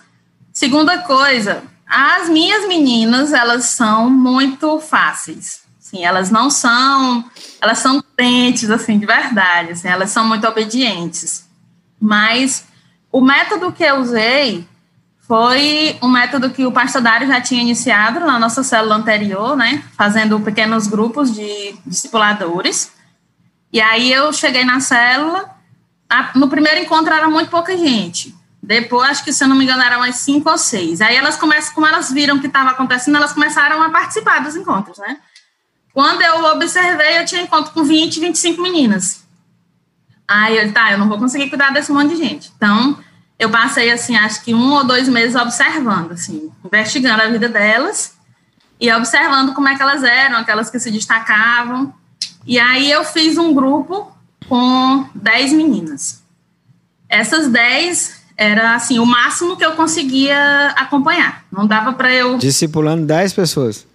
[0.53, 5.68] Segunda coisa, as minhas meninas, elas são muito fáceis.
[5.89, 7.25] Sim, elas não são,
[7.63, 11.49] elas são crentes assim de verdade, assim, elas são muito obedientes.
[11.99, 12.67] Mas
[13.11, 14.69] o método que eu usei
[15.21, 19.83] foi um método que o pastor Dário já tinha iniciado na nossa célula anterior, né,
[19.97, 22.93] fazendo pequenos grupos de discipuladores.
[23.73, 25.49] E aí eu cheguei na célula,
[26.35, 28.37] no primeiro encontro era muito pouca gente.
[28.63, 31.01] Depois, acho que se eu não me engano, eram umas cinco ou seis.
[31.01, 34.99] Aí elas começam, como elas viram que estava acontecendo, elas começaram a participar dos encontros,
[34.99, 35.17] né?
[35.99, 39.25] Quando eu observei, eu tinha encontro com 20, 25 meninas.
[40.29, 42.53] Aí eu, tá, eu não vou conseguir cuidar desse monte de gente.
[42.57, 42.97] Então,
[43.37, 48.15] eu passei, assim, acho que um ou dois meses observando, assim, investigando a vida delas
[48.81, 51.93] e observando como é que elas eram, aquelas que se destacavam.
[52.47, 54.17] E aí eu fiz um grupo
[54.49, 56.23] com 10 meninas.
[57.09, 61.45] Essas 10 era, assim, o máximo que eu conseguia acompanhar.
[61.51, 62.39] Não dava para eu...
[62.39, 63.88] Discipulando 10 pessoas.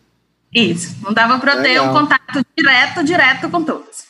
[0.53, 4.05] Isso, não dava para eu ter um contato direto, direto com todas.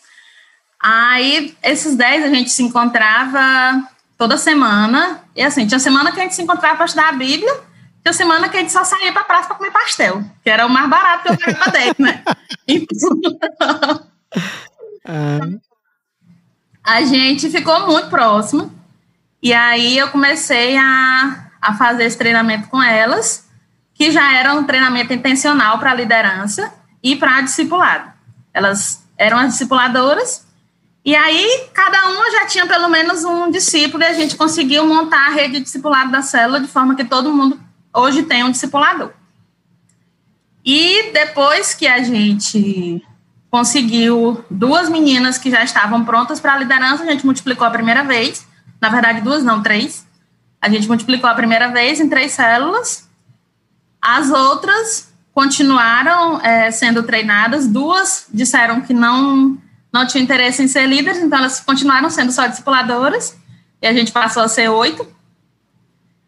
[0.79, 5.21] Aí, esses 10 a gente se encontrava toda semana.
[5.35, 7.53] E assim, tinha semana que a gente se encontrava para estudar a Bíblia,
[8.01, 10.65] tinha semana que a gente só saía para a praça para comer pastel, que era
[10.65, 12.23] o mais barato que eu ganhava dele, né?
[12.67, 14.03] Então,
[16.83, 18.71] a gente ficou muito próximo.
[19.41, 23.42] E aí eu comecei a, a fazer esse treinamento com elas,
[23.93, 28.11] que já era um treinamento intencional para liderança e para discipulado.
[28.53, 30.45] Elas eram as discipuladoras
[31.05, 35.27] e aí, cada uma já tinha pelo menos um discípulo e a gente conseguiu montar
[35.27, 37.59] a rede de discipulado da célula de forma que todo mundo
[37.93, 39.11] hoje tem um discipulador.
[40.63, 43.05] E depois que a gente
[43.51, 48.03] conseguiu duas meninas que já estavam prontas para a liderança, a gente multiplicou a primeira
[48.05, 48.47] vez.
[48.79, 50.07] Na verdade, duas, não, três.
[50.61, 53.09] A gente multiplicou a primeira vez em três células.
[54.03, 57.65] As outras continuaram é, sendo treinadas.
[57.67, 59.57] Duas disseram que não
[59.93, 63.37] não tinham interesse em ser líderes, então elas continuaram sendo só discipuladoras,
[63.79, 65.07] e a gente passou a ser oito.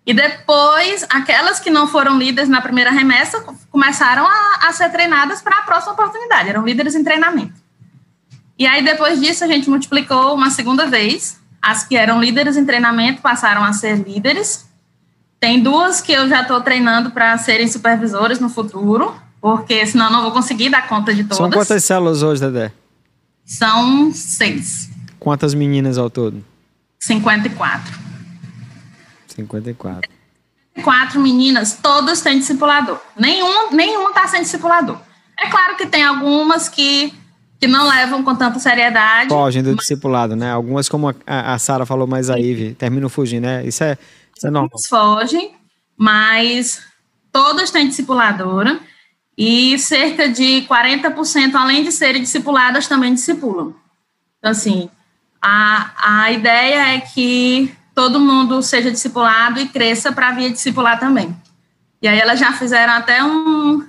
[0.05, 5.41] E depois, aquelas que não foram líderes na primeira remessa começaram a, a ser treinadas
[5.41, 7.55] para a próxima oportunidade, eram líderes em treinamento.
[8.57, 11.39] E aí, depois disso, a gente multiplicou uma segunda vez.
[11.59, 14.69] As que eram líderes em treinamento passaram a ser líderes.
[15.45, 20.11] Tem duas que eu já estou treinando para serem supervisores no futuro, porque senão eu
[20.11, 21.37] não vou conseguir dar conta de todas.
[21.37, 22.71] São quantas células hoje, Dedé?
[23.45, 24.89] São seis.
[25.19, 26.43] Quantas meninas ao todo?
[26.99, 27.93] 54.
[29.27, 30.09] 54.
[30.83, 32.97] Quatro meninas, todas têm discipulador.
[33.15, 34.97] Nenhum, nenhuma está sem discipulador.
[35.39, 37.13] É claro que tem algumas que,
[37.59, 39.29] que não levam com tanta seriedade.
[39.29, 39.81] Fogem do mas...
[39.81, 40.51] discipulado, né?
[40.51, 43.63] Algumas, como a, a Sara falou mais aí, terminam fugindo, né?
[43.63, 43.95] Isso é,
[44.43, 44.79] é normal.
[44.87, 45.55] Fogem,
[45.97, 46.81] mas
[47.31, 48.79] todas têm discipuladora
[49.37, 53.73] e cerca de 40%, além de serem discipuladas, também discipulam.
[54.39, 54.89] Então, assim,
[55.41, 61.35] a, a ideia é que todo mundo seja discipulado e cresça para vir discipular também.
[62.01, 63.85] E aí elas já fizeram até um,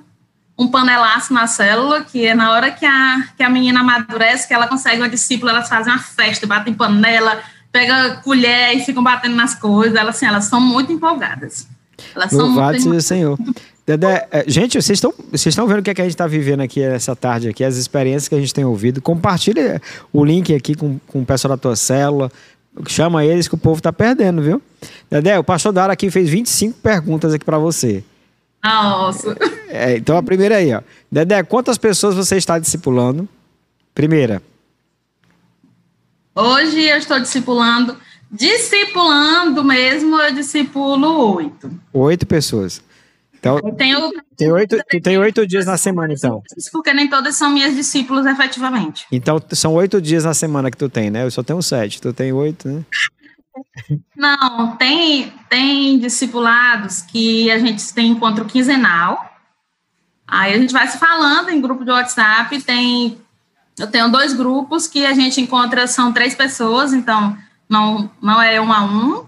[0.58, 4.54] um panelaço na célula, que é na hora que a, que a menina amadurece, que
[4.54, 9.36] ela consegue uma discípula, elas fazem uma festa, batem panela, pega colher e ficam batendo
[9.36, 9.96] nas coisas.
[9.96, 11.66] Elas, assim, elas são muito empolgadas.
[12.14, 13.38] Elas Louvado seja o Senhor.
[13.86, 16.26] Dedé, é, gente, vocês estão vocês estão vendo o que, é que a gente está
[16.26, 19.00] vivendo aqui essa tarde aqui, as experiências que a gente tem ouvido.
[19.00, 19.80] Compartilha
[20.12, 22.30] o link aqui com, com o pessoal da tua célula.
[22.88, 24.60] Chama eles que o povo está perdendo, viu?
[25.08, 28.02] Dedé, o pastor Dara aqui fez 25 perguntas aqui para você.
[28.62, 29.36] Nossa.
[29.68, 30.80] É, então a primeira aí, ó.
[31.10, 33.28] Dedé, quantas pessoas você está discipulando?
[33.94, 34.42] Primeira.
[36.36, 37.96] Hoje eu estou discipulando,
[38.30, 41.70] discipulando mesmo, eu discipulo oito.
[41.94, 42.84] Oito pessoas.
[43.32, 46.42] Então, tenho, tem oito, tu tem oito dias na semana, então.
[46.72, 49.06] Porque nem todas são minhas discípulos, efetivamente.
[49.10, 51.24] Então, são oito dias na semana que tu tem, né?
[51.24, 52.84] Eu só tenho sete, tu tem oito, né?
[54.14, 59.32] Não, tem, tem discipulados que a gente tem encontro quinzenal.
[60.26, 62.60] Aí a gente vai se falando em grupo de WhatsApp.
[62.62, 63.16] Tem,
[63.78, 67.36] eu tenho dois grupos que a gente encontra, são três pessoas, então
[67.68, 69.24] não, não é um a um.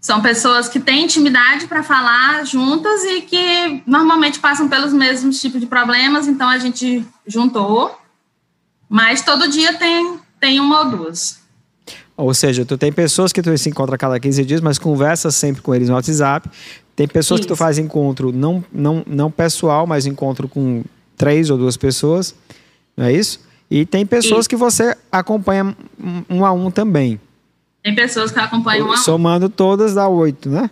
[0.00, 5.60] São pessoas que têm intimidade para falar juntas e que normalmente passam pelos mesmos tipos
[5.60, 7.98] de problemas, então a gente juntou.
[8.88, 11.40] Mas todo dia tem, tem uma ou duas.
[12.16, 15.30] Ou seja, tu tem pessoas que tu se encontra a cada 15 dias, mas conversa
[15.30, 16.48] sempre com eles no WhatsApp.
[16.94, 17.48] Tem pessoas isso.
[17.48, 20.84] que tu faz encontro não, não, não pessoal, mas encontro com
[21.16, 22.34] três ou duas pessoas.
[22.96, 23.40] Não é isso?
[23.70, 25.76] E tem pessoas que você acompanha
[26.28, 27.20] um a um também.
[27.82, 28.96] Tem pessoas que acompanham um a um.
[28.98, 30.70] Somando todas dá oito, né?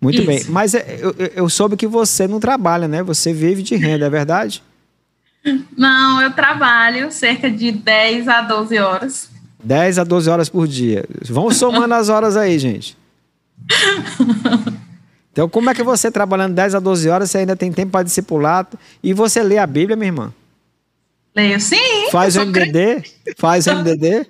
[0.00, 0.26] Muito Isso.
[0.26, 0.44] bem.
[0.48, 3.02] Mas é, eu, eu soube que você não trabalha, né?
[3.02, 4.62] Você vive de renda, é verdade?
[5.76, 9.30] Não, eu trabalho cerca de 10 a 12 horas.
[9.62, 11.04] 10 a 12 horas por dia.
[11.28, 12.96] Vão somando as horas aí, gente.
[15.32, 18.02] Então, como é que você, trabalhando 10 a 12 horas, você ainda tem tempo para
[18.02, 18.66] discipular?
[19.00, 20.32] E você lê a Bíblia, minha irmã?
[21.34, 22.10] Leio sim.
[22.10, 23.02] Faz o MDD?
[23.36, 24.26] Faz o MDD?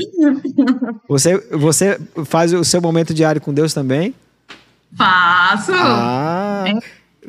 [1.06, 4.14] Você, você faz o seu momento diário com Deus também?
[4.96, 5.72] Faço.
[5.74, 6.64] Ah.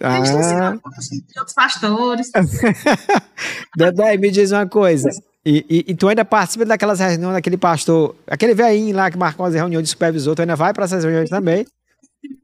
[0.01, 0.21] Ah.
[0.21, 2.31] De outros pastores.
[3.75, 5.09] Dedé, me diz uma coisa.
[5.45, 9.45] E, e, e, tu ainda participa daquelas reuniões daquele pastor, aquele velhinho lá que marcou
[9.45, 11.65] as reuniões de supervisor, tu ainda vai para essas reuniões também?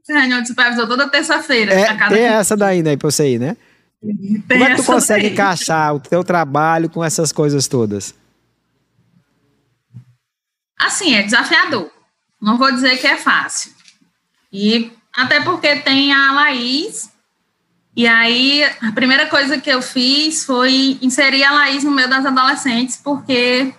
[0.09, 1.73] Reunião de supervisor toda terça-feira.
[1.73, 3.55] É, tem essa daí, né, pra você ir, né?
[4.01, 8.13] Tem Como é que tu consegue encaixar o teu trabalho com essas coisas todas?
[10.79, 11.89] Assim, é desafiador.
[12.39, 13.71] Não vou dizer que é fácil.
[14.53, 17.11] E até porque tem a Laís.
[17.95, 22.27] E aí, a primeira coisa que eu fiz foi inserir a Laís no meio das
[22.27, 23.73] adolescentes, porque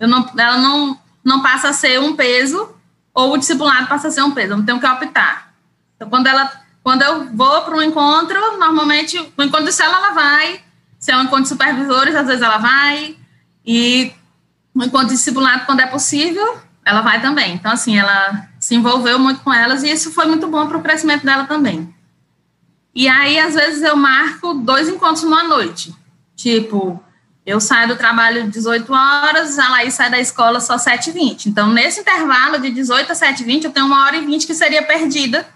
[0.00, 2.74] não, ela não, não passa a ser um peso,
[3.12, 5.54] ou o discipulado passa a ser um peso, eu não tenho que optar.
[5.94, 6.50] Então, quando, ela,
[6.84, 10.60] quando eu vou para um encontro, normalmente, o encontro de célula, ela vai,
[10.98, 13.16] se é um encontro de supervisores, às vezes ela vai,
[13.64, 14.12] e
[14.74, 17.54] o encontro de discipulado, quando é possível, ela vai também.
[17.54, 20.82] Então, assim, ela se envolveu muito com elas e isso foi muito bom para o
[20.82, 21.92] crescimento dela também.
[22.94, 25.94] E aí, às vezes, eu marco dois encontros numa noite.
[26.36, 27.02] Tipo,
[27.46, 31.46] eu saio do trabalho 18 horas, a Laís sai da escola só 7h20.
[31.46, 34.82] Então, nesse intervalo de 18 a 7h20, eu tenho uma hora e 20 que seria
[34.82, 35.46] perdida.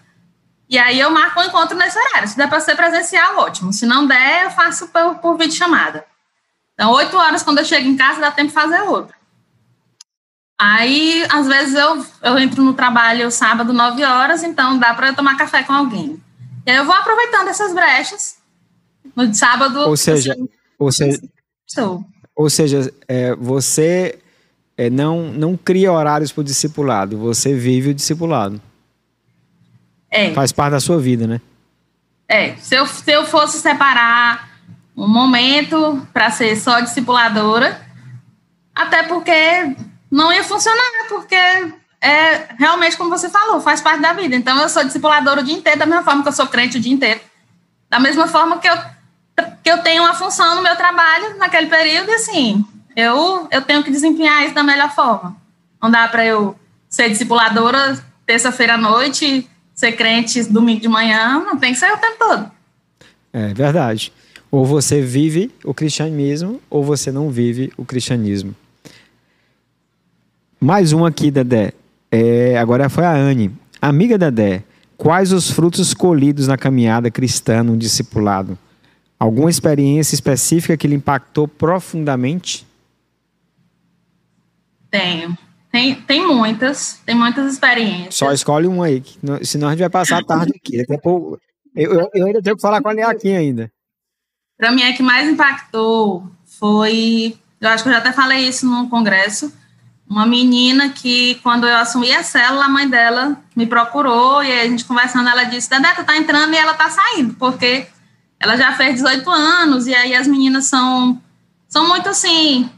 [0.69, 2.29] E aí, eu marco um encontro nesse horário.
[2.29, 3.73] Se der para ser presencial, ótimo.
[3.73, 6.05] Se não der, eu faço por, por vídeo chamada.
[6.75, 9.17] Então, 8 horas, quando eu chego em casa, dá tempo de fazer outro.
[10.61, 15.17] Aí, às vezes, eu, eu entro no trabalho sábado, 9 horas, então dá para eu
[15.17, 16.21] tomar café com alguém.
[16.67, 18.37] E aí eu vou aproveitando essas brechas.
[19.17, 19.81] No sábado.
[19.81, 21.21] Ou seja, assim, ou seja,
[21.67, 22.05] estou.
[22.37, 24.19] Ou seja é, você
[24.77, 28.61] é, não, não cria horários para o discipulado, você vive o discipulado.
[30.11, 30.33] É.
[30.33, 31.41] Faz parte da sua vida, né?
[32.29, 32.57] É.
[32.57, 34.49] Se eu, se eu fosse separar
[34.97, 37.81] um momento para ser só discipuladora,
[38.75, 39.33] até porque
[40.11, 41.37] não ia funcionar, porque
[42.01, 44.35] é realmente como você falou, faz parte da vida.
[44.35, 46.81] Então eu sou discipuladora o dia inteiro, da mesma forma que eu sou crente o
[46.81, 47.21] dia inteiro.
[47.91, 48.77] Da mesma forma que eu,
[49.63, 53.83] que eu tenho uma função no meu trabalho naquele período, e assim, eu, eu tenho
[53.83, 55.37] que desempenhar isso da melhor forma.
[55.81, 61.57] Não dá para eu ser discipuladora terça-feira à noite, ser crente domingo de manhã, não
[61.57, 62.51] tem que ser o tempo todo.
[63.33, 64.13] É verdade.
[64.51, 68.57] Ou você vive o cristianismo, ou você não vive o cristianismo.
[70.61, 71.75] Mais um aqui, Dedé.
[72.11, 73.53] É, agora foi a Anne.
[73.81, 74.65] Amiga Dedé,
[74.97, 78.59] quais os frutos colhidos na caminhada cristã no discipulado?
[79.17, 82.67] Alguma experiência específica que lhe impactou profundamente?
[84.91, 85.39] Tenho.
[85.71, 88.15] Tem, tem muitas, tem muitas experiências.
[88.15, 89.03] Só escolhe uma aí,
[89.43, 90.79] senão a gente vai passar a tarde aqui.
[90.79, 91.39] Daqui a pouco,
[91.77, 93.71] eu, eu, ainda tenho que falar com a aqui ainda.
[94.57, 96.27] Para mim, a que mais impactou
[96.59, 97.37] foi.
[97.61, 99.53] Eu acho que eu já até falei isso no congresso
[100.09, 104.65] uma menina que, quando eu assumi a célula, a mãe dela me procurou e a
[104.65, 107.87] gente conversando, ela disse: tu tá entrando e ela tá saindo, porque
[108.41, 111.21] ela já fez 18 anos e aí as meninas são,
[111.69, 112.71] são muito assim,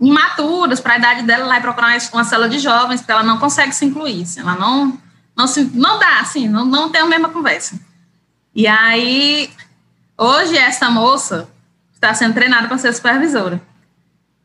[0.00, 3.38] imaturas para a idade dela lá e procurar uma célula de jovens, porque ela não
[3.38, 4.98] consegue se incluir, assim, ela não,
[5.36, 7.78] não, se, não dá, assim, não, não tem a mesma conversa.
[8.54, 9.50] E aí,
[10.16, 11.48] hoje, essa moça
[11.92, 13.60] está sendo treinada para ser supervisora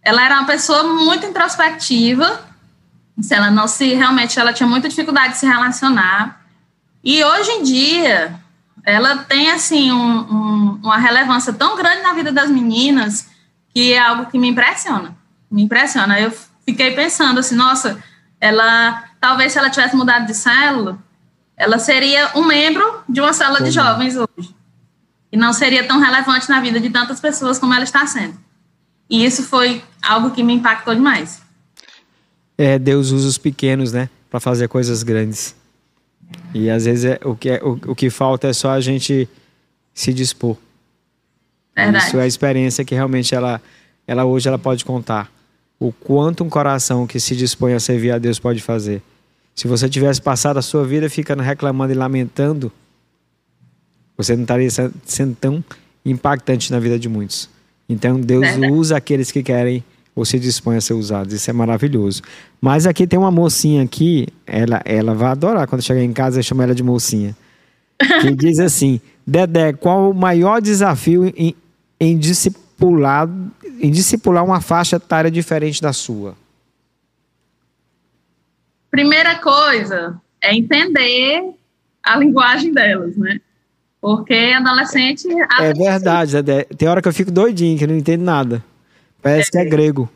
[0.01, 2.45] ela era uma pessoa muito introspectiva,
[3.21, 6.41] se ela não se realmente ela tinha muita dificuldade de se relacionar.
[7.03, 8.39] E hoje em dia
[8.83, 13.29] ela tem assim um, um, uma relevância tão grande na vida das meninas
[13.73, 15.15] que é algo que me impressiona,
[15.49, 16.19] me impressiona.
[16.19, 16.31] Eu
[16.65, 18.01] fiquei pensando assim, nossa,
[18.39, 20.97] ela talvez se ela tivesse mudado de célula,
[21.57, 24.55] ela seria um membro de uma célula de jovens hoje
[25.31, 28.37] e não seria tão relevante na vida de tantas pessoas como ela está sendo.
[29.09, 31.41] E isso foi algo que me impactou demais.
[32.57, 35.55] É, Deus usa os pequenos, né, para fazer coisas grandes.
[36.53, 39.27] E às vezes é, o, que é, o, o que falta é só a gente
[39.93, 40.57] se dispor.
[41.75, 42.05] Verdade.
[42.05, 43.61] Isso é a experiência que realmente ela,
[44.05, 45.31] ela hoje ela pode contar.
[45.79, 49.01] O quanto um coração que se dispõe a servir a Deus pode fazer.
[49.55, 52.71] Se você tivesse passado a sua vida ficando reclamando e lamentando,
[54.17, 54.69] você não estaria
[55.05, 55.63] sendo tão
[56.05, 57.49] impactante na vida de muitos.
[57.87, 59.83] Então Deus usa aqueles que querem
[60.15, 61.33] ou se dispõe a ser usados.
[61.33, 62.21] Isso é maravilhoso.
[62.59, 66.43] Mas aqui tem uma mocinha aqui, ela, ela vai adorar quando chegar em casa, eu
[66.43, 67.35] chamo ela de mocinha.
[68.21, 71.55] Que diz assim: Dedé, qual o maior desafio em,
[71.99, 72.17] em
[72.79, 73.29] discipular,
[73.79, 76.35] em discipular uma faixa etária diferente da sua?
[78.89, 81.53] Primeira coisa é entender
[82.03, 83.39] a linguagem delas, né?
[84.01, 85.27] Porque adolescente.
[85.59, 86.63] É verdade, Dedé.
[86.63, 88.63] Tem hora que eu fico doidinho, que não entendo nada.
[89.21, 89.51] Parece é.
[89.51, 90.09] que é grego.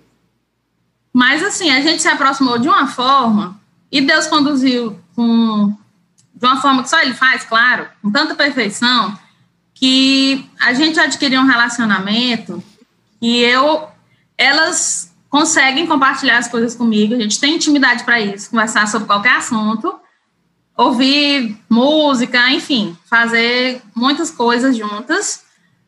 [1.12, 3.60] Mas assim, a gente se aproximou de uma forma
[3.92, 5.76] e Deus conduziu com,
[6.34, 9.16] de uma forma que só Ele faz, claro, com tanta perfeição,
[9.74, 12.64] que a gente adquiriu um relacionamento
[13.22, 13.88] e eu,
[14.38, 19.38] elas conseguem compartilhar as coisas comigo, a gente tem intimidade para isso, conversar sobre qualquer
[19.38, 19.96] assunto,
[20.78, 25.44] ouvir música, enfim, fazer muitas coisas juntas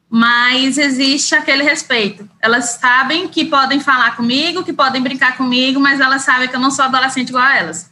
[0.10, 2.30] mas existe aquele respeito.
[2.40, 6.60] Elas sabem que podem falar comigo, que podem brincar comigo, mas elas sabem que eu
[6.60, 7.92] não sou adolescente igual a elas.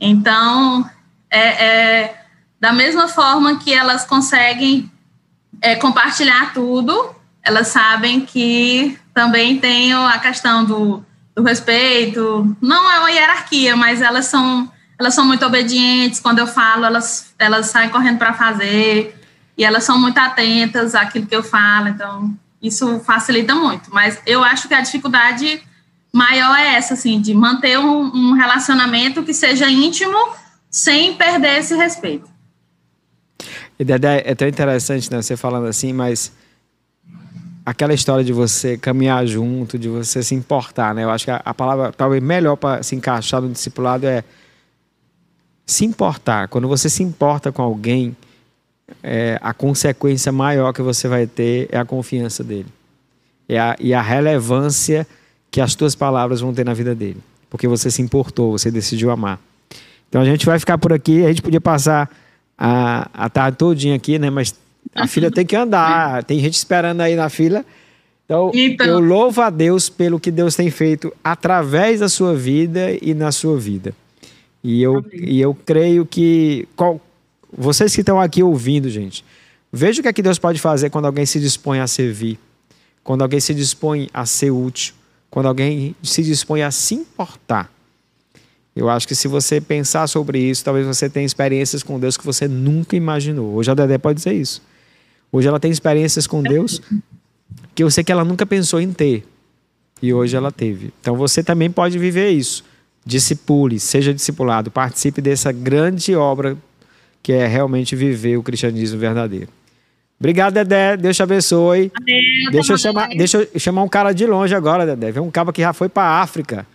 [0.00, 0.88] Então,
[1.30, 2.19] é, é
[2.60, 4.90] da mesma forma que elas conseguem
[5.62, 11.02] é, compartilhar tudo, elas sabem que também tem a questão do,
[11.34, 12.54] do respeito.
[12.60, 16.20] Não é uma hierarquia, mas elas são elas são muito obedientes.
[16.20, 19.18] Quando eu falo, elas elas saem correndo para fazer
[19.56, 23.92] e elas são muito atentas àquilo que eu falo, então isso facilita muito.
[23.92, 25.62] Mas eu acho que a dificuldade
[26.12, 30.18] maior é essa, assim, de manter um, um relacionamento que seja íntimo
[30.70, 32.29] sem perder esse respeito.
[33.80, 36.30] E Dedé, é tão interessante, né, você falando assim, mas
[37.64, 41.04] aquela história de você caminhar junto, de você se importar, né?
[41.04, 44.22] Eu acho que a, a palavra talvez melhor para se encaixar no discipulado é
[45.64, 46.46] se importar.
[46.48, 48.14] Quando você se importa com alguém,
[49.02, 52.68] é, a consequência maior que você vai ter é a confiança dele.
[53.48, 55.06] É a, e a relevância
[55.50, 57.22] que as tuas palavras vão ter na vida dele.
[57.48, 59.40] Porque você se importou, você decidiu amar.
[60.06, 62.10] Então a gente vai ficar por aqui, a gente podia passar
[62.60, 64.28] a, a tarde todinha aqui, né?
[64.28, 64.54] Mas
[64.94, 67.64] a filha tem que andar, tem gente esperando aí na fila.
[68.26, 72.96] Então, então, eu louvo a Deus pelo que Deus tem feito através da sua vida
[73.00, 73.94] e na sua vida.
[74.62, 77.00] E eu, e eu creio que qual,
[77.50, 79.24] vocês que estão aqui ouvindo, gente,
[79.72, 82.38] veja o que é que Deus pode fazer quando alguém se dispõe a servir,
[83.02, 84.94] quando alguém se dispõe a ser útil,
[85.30, 87.72] quando alguém se dispõe a se importar.
[88.74, 92.24] Eu acho que se você pensar sobre isso, talvez você tenha experiências com Deus que
[92.24, 93.54] você nunca imaginou.
[93.54, 94.62] Hoje a Dedé pode dizer isso.
[95.32, 96.80] Hoje ela tem experiências com Deus
[97.74, 99.24] que eu sei que ela nunca pensou em ter.
[100.02, 100.92] E hoje ela teve.
[101.00, 102.64] Então você também pode viver isso.
[103.04, 106.56] Discipule, seja discipulado, participe dessa grande obra
[107.22, 109.48] que é realmente viver o cristianismo verdadeiro.
[110.18, 110.96] Obrigado, Dedé.
[110.96, 111.90] Deus te abençoe.
[111.94, 115.10] Amém, deixa, eu chamar, deixa eu chamar um cara de longe agora, Dedé.
[115.12, 116.66] Vem um cara que já foi para a África.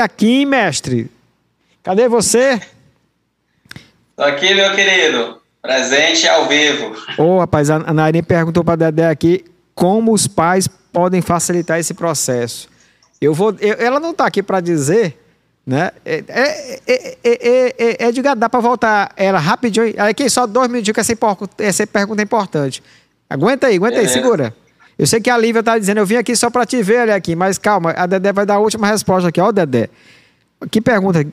[0.00, 1.10] Aqui, mestre.
[1.82, 2.60] Cadê você?
[4.16, 5.40] Tô aqui, meu querido.
[5.60, 6.96] Presente ao vivo.
[7.18, 11.92] Ô, oh, rapaz, a Nairine perguntou para Dedé aqui como os pais podem facilitar esse
[11.92, 12.68] processo.
[13.20, 15.18] Eu vou, eu, ela não está aqui para dizer
[15.66, 15.90] né?
[16.04, 19.92] É, é, é, é, é, Edgar, dá para voltar ela rapidinho.
[19.98, 21.12] Aqui, só dois minutos que essa,
[21.58, 22.82] essa pergunta é importante.
[23.28, 24.54] Aguenta aí, aguenta aí, segura.
[24.98, 27.14] Eu sei que a Lívia tá dizendo, eu vim aqui só para te ver, olha
[27.14, 29.40] aqui, mas calma, a Dedé vai dar a última resposta aqui.
[29.40, 29.90] Ó, Dedé.
[30.70, 31.26] Que pergunta.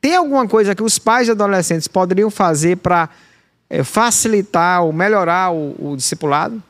[0.00, 3.08] Tem alguma coisa que os pais de adolescentes poderiam fazer para
[3.84, 6.62] facilitar ou melhorar o, o discipulado?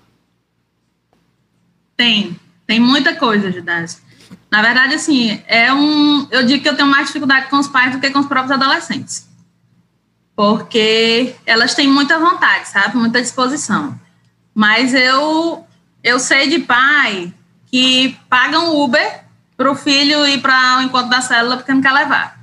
[1.96, 4.00] Tem, tem muita coisa, Judas.
[4.50, 6.26] Na verdade, assim, é um.
[6.30, 8.50] Eu digo que eu tenho mais dificuldade com os pais do que com os próprios
[8.50, 9.28] adolescentes.
[10.34, 12.96] Porque elas têm muita vontade, sabe?
[12.96, 13.98] Muita disposição.
[14.54, 15.64] Mas eu,
[16.02, 17.32] eu sei de pai
[17.66, 19.24] que pagam Uber
[19.56, 22.40] para o filho ir para o encontro da célula porque não quer levar.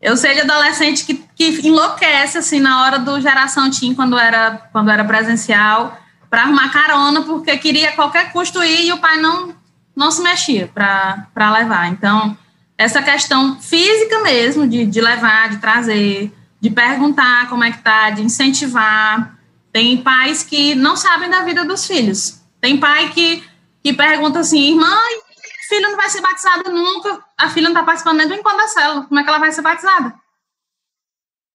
[0.00, 4.68] Eu sei de adolescente que, que enlouquece assim na hora do geração Team, quando era,
[4.72, 5.96] quando era presencial,
[6.28, 9.54] para arrumar carona, porque queria a qualquer custo ir e o pai não,
[9.94, 11.88] não se mexia para levar.
[11.88, 12.36] Então,
[12.76, 18.10] essa questão física mesmo, de, de levar, de trazer, de perguntar como é que tá,
[18.10, 19.36] de incentivar.
[19.72, 22.40] Tem pais que não sabem da vida dos filhos.
[22.60, 23.42] Tem pai que,
[23.82, 25.20] que pergunta assim, mãe,
[25.72, 28.68] filho não vai ser batizado nunca, a filha não está participando nem do encontro da
[28.68, 30.14] célula, como é que ela vai ser batizada?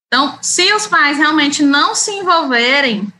[0.07, 3.13] Então, se os pais realmente não se envolverem,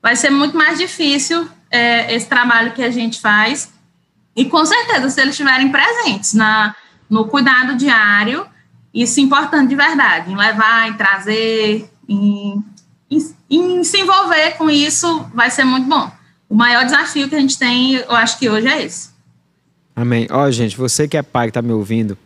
[0.00, 3.70] vai ser muito mais difícil é, esse trabalho que a gente faz
[4.34, 6.74] E com certeza, se eles estiverem presentes na,
[7.08, 8.46] no cuidado diário,
[8.94, 12.64] isso é importante de verdade, em levar, em trazer, em,
[13.10, 16.10] em, em se envolver com isso, vai ser muito bom.
[16.48, 19.10] O maior desafio que a gente tem, eu acho que hoje é esse.
[19.94, 20.26] Amém.
[20.30, 22.16] Ó, oh, gente, você que é pai, que está me ouvindo,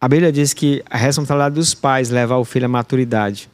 [0.00, 3.48] a Bíblia diz que a responsabilidade dos pais levar o filho à maturidade.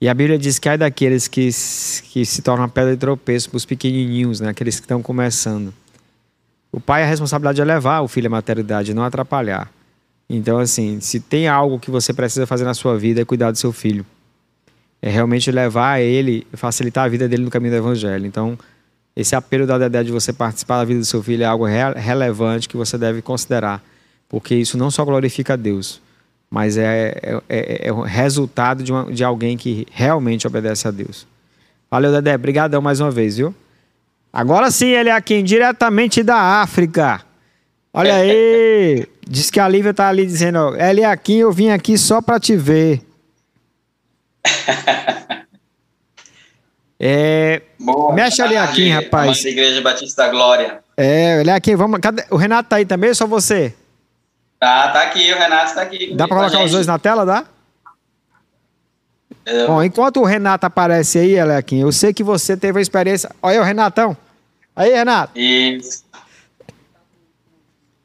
[0.00, 1.48] E a Bíblia diz que é daqueles que,
[2.12, 4.50] que se tornam pedra de tropeço para os pequenininhos, né?
[4.50, 5.72] aqueles que estão começando.
[6.70, 9.70] O pai, a responsabilidade é levar o filho à maturidade, não atrapalhar.
[10.28, 13.56] Então, assim, se tem algo que você precisa fazer na sua vida, é cuidar do
[13.56, 14.04] seu filho.
[15.00, 18.26] É realmente levar ele, facilitar a vida dele no caminho do evangelho.
[18.26, 18.58] Então,
[19.14, 21.92] esse apelo da Dedé de você participar da vida do seu filho é algo re
[21.96, 23.82] relevante que você deve considerar
[24.28, 26.00] porque isso não só glorifica a Deus,
[26.50, 30.90] mas é, é, é, é o resultado de, uma, de alguém que realmente obedece a
[30.90, 31.26] Deus.
[31.90, 32.34] Valeu, Dedé.
[32.34, 33.54] Obrigadão mais uma vez, viu?
[34.30, 37.22] Agora sim, ele é aqui, diretamente da África.
[37.92, 39.06] Olha aí.
[39.26, 42.40] Diz que a Lívia tá ali dizendo, ele é aqui, eu vim aqui só para
[42.40, 43.02] te ver.
[47.00, 49.44] É, Boa, mexe ali aqui, rapaz.
[49.44, 50.80] Igreja Batista da Glória.
[50.96, 52.00] É, olha aqui, vamos.
[52.00, 52.24] Cadê?
[52.28, 53.72] O Renato tá aí também ou só você?
[54.58, 56.12] Tá, tá aqui, o Renato está aqui.
[56.14, 57.44] Dá para colocar os dois na tela, dá?
[59.46, 59.66] É.
[59.66, 63.30] Bom, enquanto o Renato aparece aí, Alequinho, eu sei que você teve a experiência.
[63.40, 64.16] Olha aí o Renatão.
[64.74, 65.38] Aí, Renato.
[65.38, 66.04] Isso.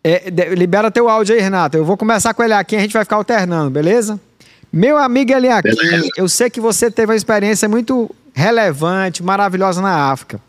[0.04, 1.78] É, libera teu áudio aí, Renato.
[1.78, 4.20] Eu vou começar com ele aqui, a gente vai ficar alternando, beleza?
[4.74, 5.70] Meu amigo Eliakim,
[6.18, 10.42] eu sei que você teve uma experiência muito relevante, maravilhosa na África.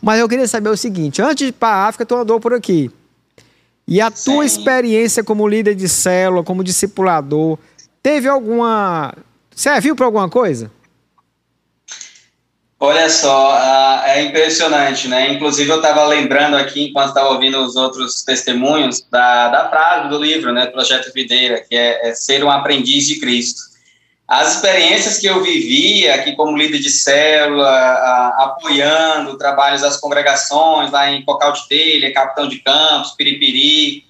[0.00, 2.54] Mas eu queria saber o seguinte: antes de ir para a África, tu andou por
[2.54, 2.88] aqui.
[3.84, 7.58] E a tua experiência como líder de célula, como discipulador,
[8.00, 9.12] teve alguma.
[9.50, 10.70] Serviu para alguma coisa?
[12.80, 13.58] Olha só,
[14.04, 15.32] é impressionante, né?
[15.32, 20.18] Inclusive, eu estava lembrando aqui, enquanto estava ouvindo os outros testemunhos, da, da frase do
[20.18, 20.66] livro, né?
[20.66, 23.68] Projeto Videira, que é, é ser um aprendiz de Cristo
[24.28, 30.90] as experiências que eu vivi aqui como líder de célula, a, apoiando trabalhos das congregações
[30.90, 34.04] lá em Cocal de Telha, Capitão de Campos, Piripiri,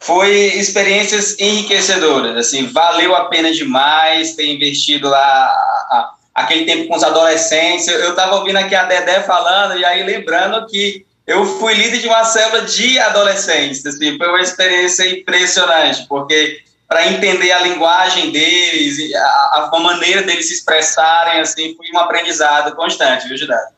[0.00, 6.88] foi experiências enriquecedoras, assim, valeu a pena demais ter investido lá a, a, aquele tempo
[6.88, 7.86] com os adolescentes.
[7.86, 12.08] Eu estava ouvindo aqui a Dedé falando e aí lembrando que eu fui líder de
[12.08, 19.14] uma célula de adolescentes, assim, foi uma experiência impressionante, porque para entender a linguagem deles,
[19.14, 23.72] a, a, maneira deles se expressarem, assim, foi um aprendizado constante, viu, Gidado?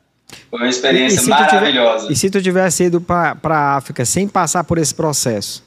[0.50, 2.12] Foi uma experiência e, e maravilhosa.
[2.12, 5.62] E se tu tivesse ido para a África sem passar por esse processo,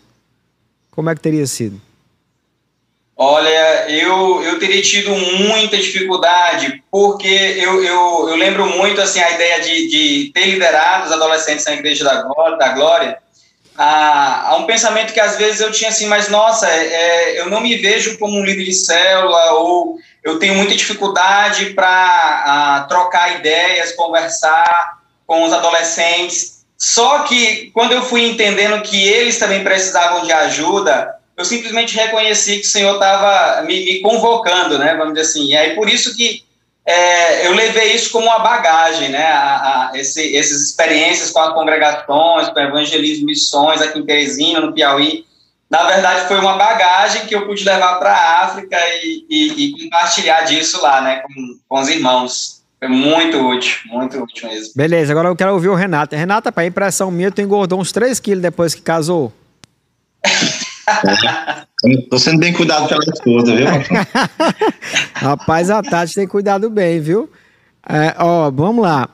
[0.92, 1.82] como é que teria sido?
[3.22, 9.32] Olha, eu, eu teria tido muita dificuldade, porque eu, eu, eu lembro muito assim, a
[9.32, 13.18] ideia de, de ter liderado os adolescentes na Igreja da Glória, da Glória
[13.80, 17.50] a, a, um pensamento que às vezes eu tinha assim, mas nossa, é, é eu
[17.50, 23.38] não me vejo como um líder de célula ou eu tenho muita dificuldade para trocar
[23.40, 26.66] ideias, conversar com os adolescentes.
[26.78, 32.58] Só que quando eu fui entendendo que eles também precisavam de ajuda, eu simplesmente reconheci
[32.58, 34.94] que o Senhor estava me, me, convocando, né?
[34.96, 35.48] Vamos dizer assim.
[35.48, 36.44] E aí por isso que
[36.86, 39.26] é, eu levei isso como uma bagagem, né?
[39.26, 44.74] A, a, esse, essas experiências com as congregações, com evangelismo, missões aqui em Teresina, no
[44.74, 45.26] Piauí.
[45.70, 49.84] Na verdade, foi uma bagagem que eu pude levar para a África e, e, e,
[49.84, 51.22] compartilhar disso lá, né?
[51.22, 52.60] Com, com os irmãos.
[52.80, 54.74] Foi muito útil, muito útil mesmo.
[54.76, 56.18] Beleza, agora eu quero ouvir o Renato.
[56.18, 59.32] Renata, para impressão minha, tu engordou uns 3 quilos depois que casou.
[62.10, 63.68] Tô sendo bem cuidado pela esposa, viu?
[65.14, 67.30] Rapaz, a Tati tem cuidado bem, viu?
[67.88, 69.10] É, ó, vamos lá.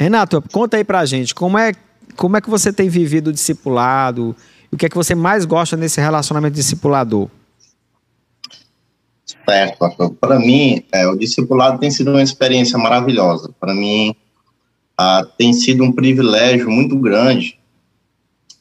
[0.00, 1.72] Renato, conta aí pra gente, como é,
[2.16, 4.34] como é que você tem vivido o discipulado?
[4.70, 7.28] O que é que você mais gosta nesse relacionamento discipulador?
[9.48, 10.10] Certo, pastor.
[10.20, 13.50] Para mim, é, o discipulado tem sido uma experiência maravilhosa.
[13.58, 14.14] Para mim,
[14.96, 17.58] ah, tem sido um privilégio muito grande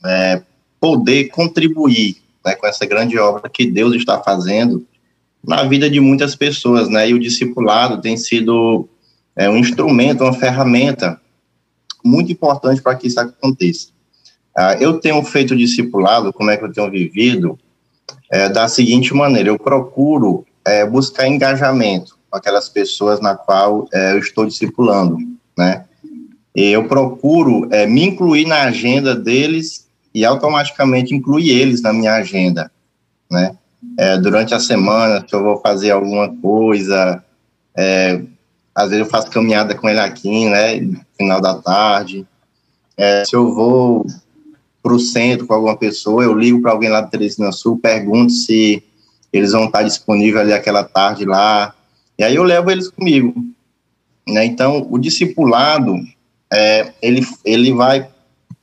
[0.05, 0.41] é,
[0.79, 2.17] poder contribuir
[2.47, 4.85] né, com essa grande obra que Deus está fazendo
[5.45, 7.09] na vida de muitas pessoas, né?
[7.09, 8.87] E o discipulado tem sido
[9.35, 11.19] é, um instrumento, uma ferramenta
[12.03, 13.89] muito importante para que isso aconteça.
[14.55, 17.59] Ah, eu tenho feito discipulado, como é que eu tenho vivido?
[18.31, 24.13] É, da seguinte maneira, eu procuro é, buscar engajamento com aquelas pessoas na qual é,
[24.13, 25.17] eu estou discipulando,
[25.57, 25.83] né?
[26.55, 29.86] Eu procuro é, me incluir na agenda deles
[30.18, 32.72] e automaticamente inclui eles na minha agenda,
[33.30, 33.55] né?
[33.99, 37.24] É, durante a semana, se eu vou fazer alguma coisa,
[37.76, 38.20] é,
[38.74, 40.80] às vezes eu faço caminhada com ele aqui, né?
[41.15, 42.26] Final da tarde.
[42.97, 44.07] É, se eu vou
[44.82, 48.32] para o centro com alguma pessoa, eu ligo para alguém lá do Teresina Sul, pergunto
[48.32, 48.84] se
[49.32, 51.76] eles vão estar disponíveis ali aquela tarde lá,
[52.18, 53.36] e aí eu levo eles comigo.
[54.28, 54.45] Né?
[54.45, 55.93] Então, o discipulado,
[56.51, 58.09] é, ele, ele vai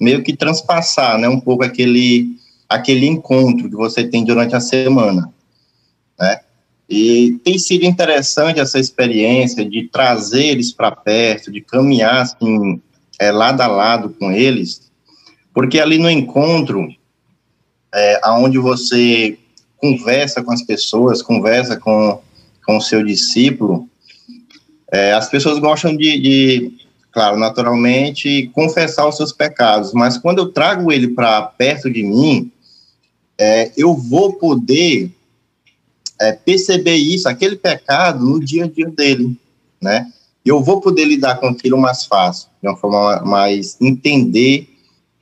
[0.01, 2.37] meio que transpassar né, um pouco aquele,
[2.69, 5.33] aquele encontro que você tem durante a semana.
[6.19, 6.41] Né?
[6.89, 12.81] E tem sido interessante essa experiência de trazer eles para perto, de caminhar assim,
[13.19, 14.91] é, lado a lado com eles,
[15.53, 16.87] porque ali no encontro,
[17.95, 19.39] é, onde você
[19.77, 22.21] conversa com as pessoas, conversa com,
[22.67, 23.89] com o seu discípulo,
[24.93, 26.73] é, as pessoas gostam de, de,
[27.15, 32.51] claro, naturalmente, confessar os seus pecados, mas quando eu trago ele para perto de mim,
[33.39, 35.11] é, eu vou poder
[36.21, 39.37] é, perceber isso, aquele pecado, no dia a dia dele,
[39.81, 40.11] né?
[40.45, 44.69] Eu vou poder lidar com aquilo mais fácil, de uma forma mais entender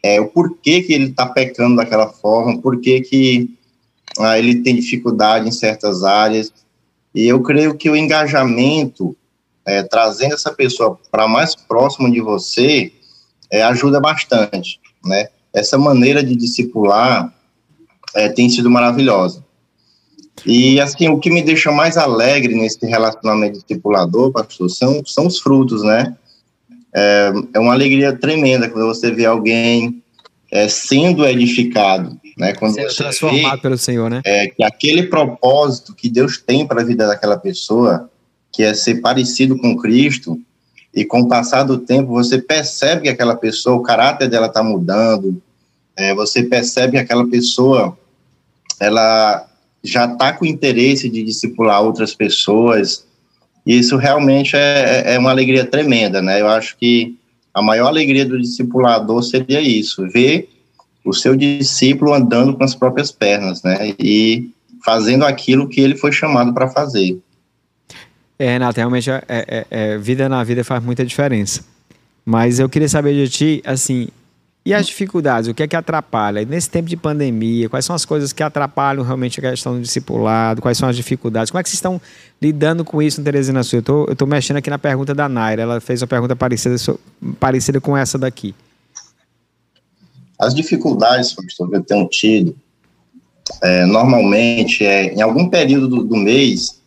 [0.03, 3.51] é, o porquê que ele está pecando daquela forma, porquê que
[4.19, 6.53] ah, ele tem dificuldade em certas áreas.
[7.15, 9.17] E eu creio que o engajamento,
[9.67, 12.93] é, trazendo essa pessoa para mais próximo de você,
[13.51, 15.29] é, ajuda bastante, né?
[15.53, 17.33] Essa maneira de discipular
[18.15, 19.45] é, tem sido maravilhosa.
[20.47, 25.39] E, assim, o que me deixa mais alegre nesse relacionamento discipulador, pastor, são, são os
[25.39, 26.17] frutos, né?
[26.95, 30.03] É, é uma alegria tremenda quando você vê alguém
[30.51, 32.55] é, sendo edificado, né?
[32.55, 34.21] Quando sendo transformado vê, pelo Senhor, né?
[34.25, 38.11] É, que aquele propósito que Deus tem para a vida daquela pessoa,
[38.53, 40.39] que é ser parecido com Cristo,
[40.95, 44.63] e com o passar do tempo você percebe que aquela pessoa, o caráter dela está
[44.63, 45.41] mudando,
[45.97, 47.97] é, você percebe que aquela pessoa,
[48.79, 49.49] ela
[49.83, 53.05] já está com interesse de discipular outras pessoas,
[53.67, 56.41] e isso realmente é, é, é uma alegria tremenda, né?
[56.41, 57.17] Eu acho que
[57.55, 60.49] a maior alegria do discipulador seria isso, ver
[61.05, 63.95] o seu discípulo andando com as próprias pernas, né?
[63.99, 64.51] E
[64.85, 67.19] fazendo aquilo que ele foi chamado para fazer.
[68.43, 71.63] É, Renato, realmente é, é, é, vida na vida faz muita diferença.
[72.25, 74.09] Mas eu queria saber de ti, assim,
[74.67, 76.45] e as dificuldades, o que é que atrapalha?
[76.45, 80.61] Nesse tempo de pandemia, quais são as coisas que atrapalham realmente a questão do discipulado?
[80.61, 81.53] Quais são as dificuldades?
[81.53, 82.01] Como é que vocês estão
[82.41, 83.81] lidando com isso no Teresina Sul?
[83.87, 85.63] Eu estou mexendo aqui na pergunta da Naira.
[85.63, 86.75] Ela fez uma pergunta parecida,
[87.39, 88.57] parecida com essa daqui.
[90.37, 92.57] As dificuldades, pastor, que eu tenho tido,
[93.63, 96.82] é, normalmente, é, em algum período do, do mês,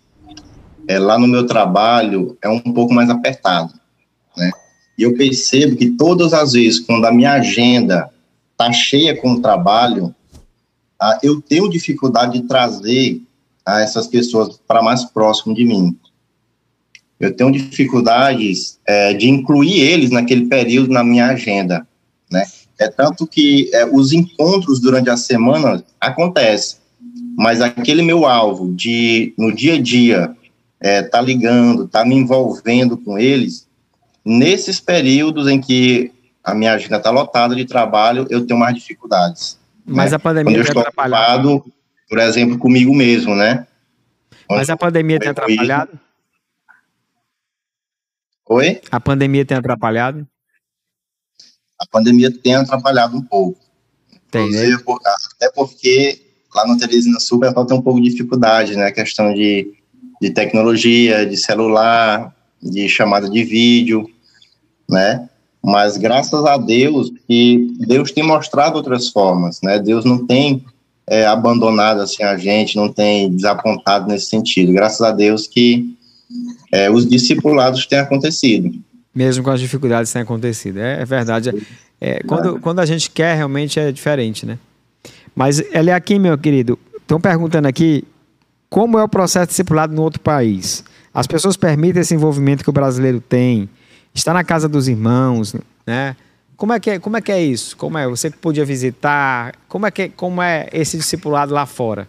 [0.87, 3.73] é, lá no meu trabalho, é um pouco mais apertado,
[4.37, 4.51] né?
[4.97, 8.09] E eu percebo que todas as vezes, quando a minha agenda
[8.51, 10.15] está cheia com trabalho,
[10.99, 13.21] ah, eu tenho dificuldade de trazer
[13.65, 15.97] ah, essas pessoas para mais próximo de mim.
[17.19, 21.87] Eu tenho dificuldades é, de incluir eles naquele período na minha agenda,
[22.31, 22.43] né?
[22.77, 26.77] É tanto que é, os encontros durante a semana acontecem,
[27.37, 30.35] mas aquele meu alvo de, no dia a dia,
[30.85, 33.65] é, tá ligando, tá me envolvendo com eles,
[34.25, 36.11] Nesses períodos em que
[36.43, 39.59] a minha agenda está lotada de trabalho, eu tenho mais dificuldades.
[39.85, 40.15] Mas né?
[40.15, 41.65] a pandemia Quando eu estou ocupado,
[42.09, 43.67] por exemplo, comigo mesmo, né?
[44.49, 45.99] Mas a pandemia tem atrapalhado?
[48.49, 48.81] Oi?
[48.91, 50.27] A pandemia tem atrapalhado?
[51.79, 53.59] A pandemia tem atrapalhado um pouco.
[54.31, 54.75] Tem, né?
[55.35, 56.19] Até porque
[56.53, 58.87] lá no Teresina Sul vai ter um pouco de dificuldade, né?
[58.87, 59.71] A questão de,
[60.21, 64.09] de tecnologia, de celular, de chamada de vídeo
[64.89, 65.27] né?
[65.63, 69.79] Mas graças a Deus que Deus tem mostrado outras formas, né?
[69.79, 70.63] Deus não tem
[71.07, 74.71] é, abandonado assim a gente, não tem desapontado nesse sentido.
[74.71, 75.95] Graças a Deus que
[76.71, 78.71] é, os discipulados têm acontecido.
[79.13, 81.51] Mesmo com as dificuldades têm acontecido, é, é verdade.
[81.99, 84.59] É, quando, quando a gente quer, realmente é diferente, né?
[85.33, 88.03] Mas ele é aqui, meu querido, estão perguntando aqui
[88.75, 90.83] como é o processo discipulado no outro país.
[91.13, 93.69] As pessoas permitem esse envolvimento que o brasileiro tem
[94.13, 95.55] está na casa dos irmãos,
[95.87, 96.13] né?
[96.57, 97.77] Como é que é, como é, que é isso?
[97.77, 98.05] Como é?
[98.05, 99.55] Você podia visitar?
[99.69, 102.05] Como é, que, como é esse discipulado lá fora?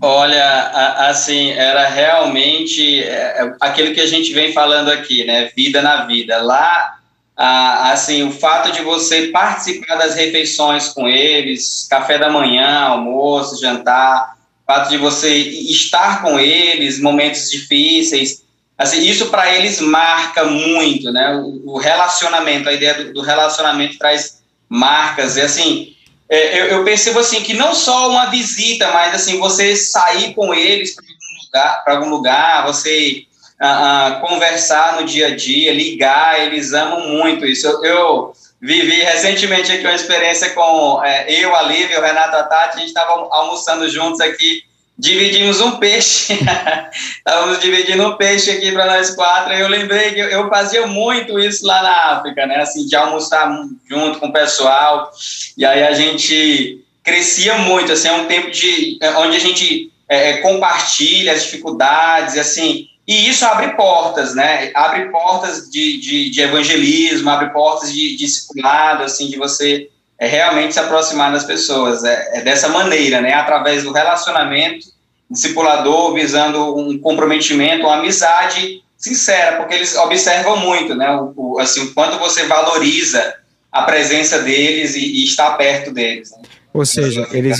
[0.00, 0.68] Olha,
[1.08, 5.50] assim, era realmente é, é, aquilo que a gente vem falando aqui, né?
[5.56, 6.40] Vida na vida.
[6.40, 6.98] Lá,
[7.36, 14.40] assim, o fato de você participar das refeições com eles, café da manhã, almoço, jantar,
[14.66, 18.42] fato de você estar com eles, momentos difíceis,
[18.82, 21.36] Assim, isso para eles marca muito, né?
[21.36, 25.36] O, o relacionamento, a ideia do, do, relacionamento traz marcas.
[25.36, 25.94] E assim,
[26.28, 30.52] é, eu, eu, percebo assim que não só uma visita, mas assim você sair com
[30.52, 33.24] eles para algum lugar, algum lugar, você
[33.60, 37.66] a, a conversar no dia a dia, ligar, eles amam muito isso.
[37.68, 38.32] Eu, eu
[38.62, 42.78] vivi recentemente aqui uma experiência com é, eu, a Lívia, o Renato, a Tati, a
[42.78, 44.62] gente estava almoçando juntos aqui,
[44.96, 46.38] dividimos um peixe,
[47.18, 50.86] estávamos dividindo um peixe aqui para nós quatro, e eu lembrei que eu, eu, fazia
[50.86, 53.52] muito isso lá na África, né, assim, de almoçar
[53.90, 55.10] junto com o pessoal,
[55.58, 60.30] e aí a gente crescia muito, assim, é um tempo de, onde a gente é,
[60.30, 64.70] é compartilha as dificuldades, assim, e isso abre portas, né?
[64.74, 69.88] Abre portas de, de, de evangelismo, abre portas de, de discipulado, assim, de você
[70.18, 72.04] é, realmente se aproximar das pessoas.
[72.04, 73.34] É, é, dessa maneira, né?
[73.34, 74.86] Através do relacionamento
[75.28, 81.10] discipulador, visando um comprometimento, uma amizade sincera, porque eles observam muito, né?
[81.16, 83.34] O, o assim, o quanto você valoriza
[83.72, 86.30] a presença deles e, e está perto deles.
[86.30, 86.42] Né?
[86.72, 87.58] Ou seja, eles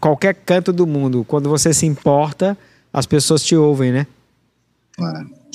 [0.00, 2.58] qualquer canto do mundo, quando você se importa,
[2.92, 4.06] as pessoas te ouvem, né?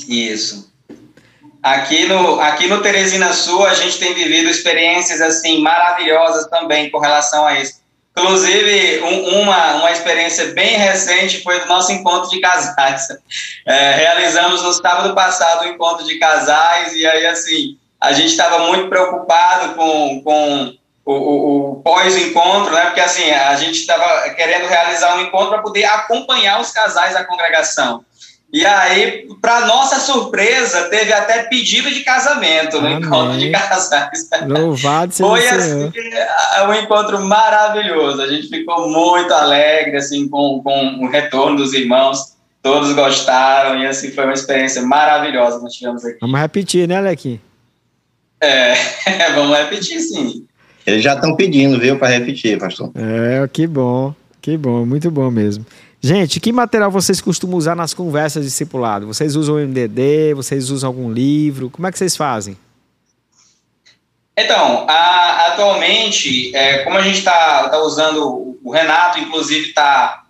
[0.07, 0.73] Isso.
[1.61, 6.99] Aqui no, aqui no Teresina Sul, a gente tem vivido experiências assim maravilhosas também com
[6.99, 7.81] relação a isso.
[8.17, 13.07] Inclusive, um, uma, uma experiência bem recente foi do nosso encontro de casais.
[13.67, 18.59] É, realizamos no sábado passado o encontro de casais, e aí, assim, a gente estava
[18.59, 22.85] muito preocupado com, com o, o, o pós-encontro, né?
[22.85, 27.23] Porque, assim, a gente estava querendo realizar um encontro para poder acompanhar os casais da
[27.23, 28.05] congregação.
[28.55, 32.99] E aí, para nossa surpresa, teve até pedido de casamento no Amém.
[32.99, 34.29] encontro de casais.
[34.47, 35.91] Louvado seja Foi assim,
[36.65, 38.21] um encontro maravilhoso.
[38.21, 42.33] A gente ficou muito alegre assim com, com o retorno dos irmãos.
[42.61, 46.17] Todos gostaram e assim foi uma experiência maravilhosa que nós tivemos aqui.
[46.21, 47.41] Vamos repetir, né, Lequim?
[48.39, 48.73] É,
[49.35, 50.47] vamos repetir sim.
[50.87, 52.89] Eles já estão pedindo, viu, para repetir, pastor.
[52.95, 55.65] É, que bom, que bom, muito bom mesmo.
[56.05, 59.07] Gente, que material vocês costumam usar nas conversas de discipulado?
[59.07, 60.35] Vocês usam o MDD?
[60.35, 61.67] Vocês usam algum livro?
[61.67, 62.55] Como é que vocês fazem?
[64.37, 70.25] Então, a, atualmente, é, como a gente está tá usando, o Renato, inclusive, está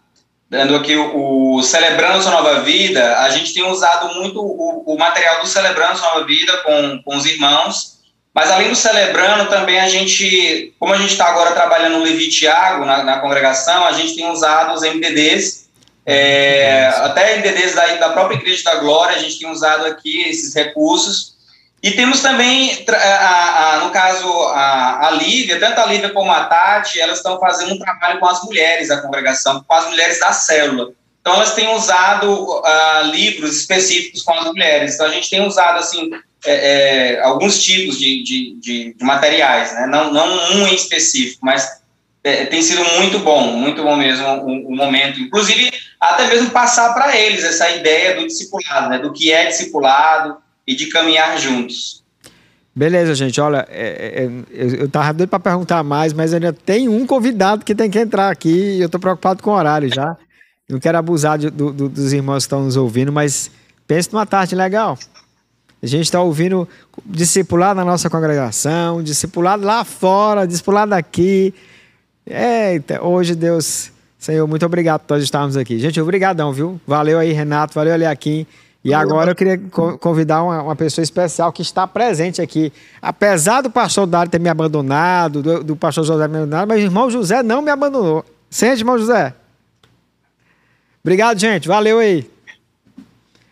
[0.50, 4.98] dando aqui o, o, Celebrando Sua Nova Vida, a gente tem usado muito o, o
[4.98, 8.00] material do Celebrando Sua Nova Vida com, com os irmãos,
[8.34, 12.30] mas além do Celebrando, também a gente, como a gente está agora trabalhando no Levi
[12.30, 15.65] Tiago, na, na congregação, a gente tem usado os MDDs,
[16.06, 20.54] é, até MDDs da, da própria Igreja da Glória, a gente tem usado aqui esses
[20.54, 21.34] recursos.
[21.82, 26.46] E temos também, a, a, no caso, a, a Lívia, tanto a Lívia como a
[26.46, 30.32] Tati, elas estão fazendo um trabalho com as mulheres da congregação, com as mulheres da
[30.32, 30.92] célula.
[31.22, 34.94] Então, elas têm usado uh, livros específicos com as mulheres.
[34.94, 36.12] Então, a gente tem usado, assim,
[36.46, 39.88] é, é, alguns tipos de, de, de, de materiais, né?
[39.88, 41.68] não, não um em específico, mas
[42.24, 45.20] é, tem sido muito bom, muito bom mesmo o, o momento.
[45.20, 45.72] Inclusive,
[46.14, 50.76] até mesmo passar para eles essa ideia do discipulado, né, do que é discipulado e
[50.76, 52.04] de caminhar juntos.
[52.76, 53.40] Beleza, gente.
[53.40, 57.64] Olha, é, é, é eu estava doido para perguntar mais, mas ainda tem um convidado
[57.64, 60.18] que tem que entrar aqui e eu estou preocupado com o horário já.
[60.68, 63.50] Não quero abusar de, do, do, dos irmãos que estão nos ouvindo, mas
[63.88, 64.98] pense numa tarde legal.
[65.82, 66.68] A gente está ouvindo
[67.06, 71.54] discipulado na nossa congregação, discipulado lá fora, discipulado aqui.
[72.26, 73.92] Eita, hoje Deus,
[74.26, 75.78] Senhor, muito obrigado por nós estarmos aqui.
[75.78, 76.82] Gente, obrigadão, viu?
[76.88, 78.48] Valeu aí, Renato, valeu, Eliakim.
[78.84, 79.56] E agora eu queria
[80.00, 82.74] convidar uma, uma, pessoa especial que está presente aqui.
[83.00, 86.82] Apesar do pastor Dário ter me abandonado, do, do pastor José me abandonado, mas o
[86.82, 88.26] irmão José não me abandonou.
[88.50, 89.32] Sente, irmão José.
[91.04, 91.68] Obrigado, gente.
[91.68, 92.28] Valeu aí.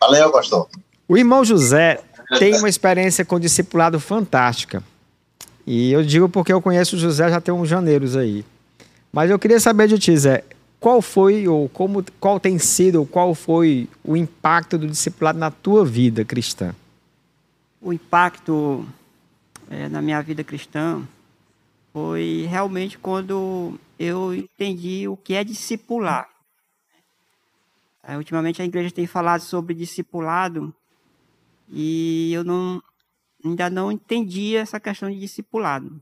[0.02, 0.68] Valeu, pastor.
[1.08, 2.00] O irmão José
[2.40, 4.82] tem uma experiência com discipulado fantástica.
[5.68, 8.44] E eu digo porque eu conheço o José já tem uns janeiros aí.
[9.12, 10.44] Mas eu queria saber de ti, Zé,
[10.84, 15.50] qual foi ou como, qual tem sido ou qual foi o impacto do discipulado na
[15.50, 16.76] tua vida cristã?
[17.82, 18.86] O impacto
[19.70, 21.02] é, na minha vida cristã
[21.94, 26.28] foi realmente quando eu entendi o que é discipular.
[28.06, 30.76] É, ultimamente a igreja tem falado sobre discipulado
[31.70, 32.84] e eu não,
[33.42, 36.02] ainda não entendia essa questão de discipulado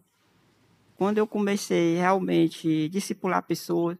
[1.01, 3.97] quando eu comecei realmente a discipular pessoas,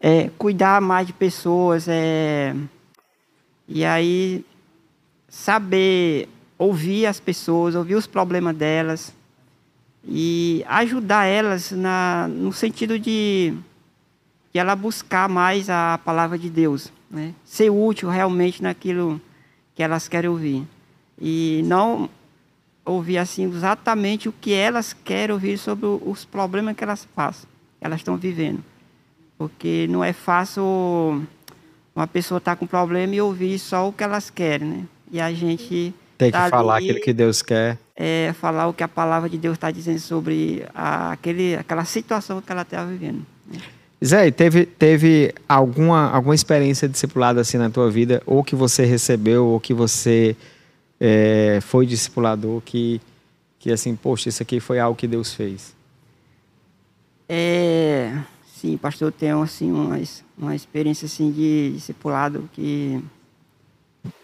[0.00, 2.54] é, cuidar mais de pessoas, é,
[3.66, 4.44] e aí
[5.28, 6.28] saber
[6.58, 9.14] ouvir as pessoas, ouvir os problemas delas
[10.06, 13.54] e ajudar elas na, no sentido de,
[14.52, 17.34] de ela buscar mais a palavra de Deus, né?
[17.44, 19.20] ser útil realmente naquilo
[19.74, 20.66] que elas querem ouvir.
[21.20, 22.08] E não
[22.84, 27.48] ouvir assim exatamente o que elas querem ouvir sobre os problemas que elas passam,
[27.80, 28.62] elas estão vivendo.
[29.48, 31.22] Porque não é fácil
[31.94, 34.84] uma pessoa estar tá com problema e ouvir só o que elas querem, né?
[35.10, 37.78] e a gente tem que tá falar ali, aquilo que Deus quer.
[37.94, 42.40] É, falar o que a palavra de Deus está dizendo sobre a, aquele, aquela situação
[42.40, 43.24] que ela está vivendo.
[43.46, 43.60] Né?
[44.04, 49.46] Zé, teve, teve alguma, alguma experiência discipulada assim na tua vida, ou que você recebeu,
[49.46, 50.36] ou que você
[51.00, 53.00] é, foi discipulador, que,
[53.58, 55.74] que assim, poxa, isso aqui foi algo que Deus fez?
[57.28, 58.12] É,
[58.64, 60.00] sim, pastor, eu tenho assim, uma,
[60.38, 62.98] uma experiência assim, de discipulado que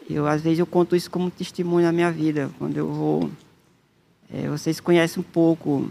[0.09, 3.31] eu, às vezes, eu conto isso como testemunho na minha vida, quando eu vou...
[4.33, 5.91] É, vocês conhecem um pouco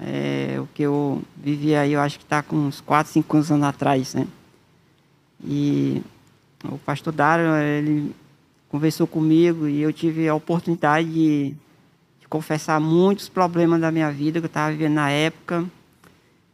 [0.00, 3.50] é, o que eu vivi aí, eu acho que está com uns 4, 5 anos
[3.62, 4.26] atrás, né?
[5.44, 6.00] E
[6.64, 8.14] o pastor Dário, ele
[8.68, 11.54] conversou comigo e eu tive a oportunidade de,
[12.20, 15.66] de confessar muitos problemas da minha vida que eu estava vivendo na época.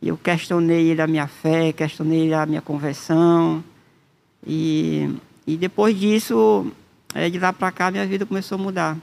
[0.02, 3.62] Eu questionei ele a minha fé, questionei ele a minha conversão.
[4.46, 5.14] E,
[5.46, 6.70] e depois disso,
[7.14, 8.96] é, de lá para cá, minha vida começou a mudar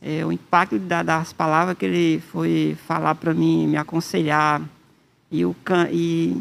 [0.00, 4.62] é, o impacto da, das palavras que ele foi falar para mim, me aconselhar,
[5.30, 5.54] e o,
[5.92, 6.36] e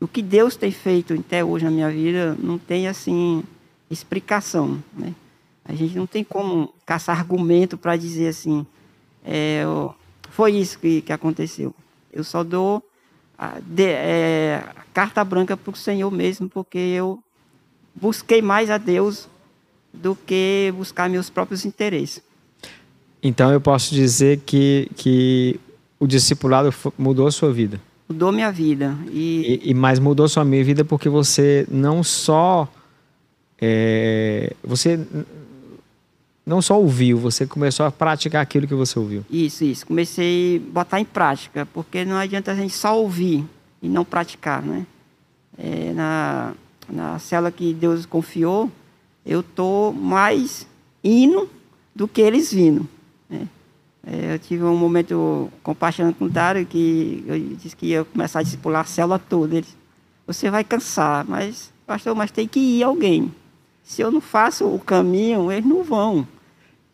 [0.00, 3.42] o que Deus tem feito até hoje na minha vida não tem assim
[3.90, 5.14] explicação, né?
[5.64, 8.66] A gente não tem como caçar argumento para dizer assim,
[9.24, 9.62] é,
[10.28, 11.74] foi isso que, que aconteceu.
[12.12, 12.82] Eu só dou
[13.38, 17.22] a, de, é, a carta branca para o Senhor mesmo, porque eu
[17.94, 19.28] busquei mais a Deus
[19.92, 22.22] do que buscar meus próprios interesses.
[23.22, 25.58] Então eu posso dizer que, que
[25.98, 27.80] o discipulado mudou a sua vida.
[28.08, 28.96] Mudou minha vida.
[29.10, 32.68] E, e, e mas mudou sua minha vida porque você não só
[33.60, 35.00] é, você
[36.46, 39.24] não só ouviu, você começou a praticar aquilo que você ouviu.
[39.30, 39.86] Isso, isso.
[39.86, 43.44] Comecei a botar em prática, porque não adianta a gente só ouvir
[43.82, 44.86] e não praticar, né?
[45.56, 46.52] É, na,
[46.88, 48.70] na cela que Deus confiou,
[49.24, 50.66] eu tô mais
[51.02, 51.48] indo
[51.94, 52.86] do que eles vindo.
[53.30, 53.48] Né?
[54.06, 58.40] É, eu tive um momento compartilhando com o Dário que eu disse que ia começar
[58.40, 59.56] a discipular a célula toda.
[59.56, 59.66] Ele
[60.26, 63.32] você vai cansar, mas, pastor, mas tem que ir alguém.
[63.82, 66.26] Se eu não faço o caminho, eles não vão.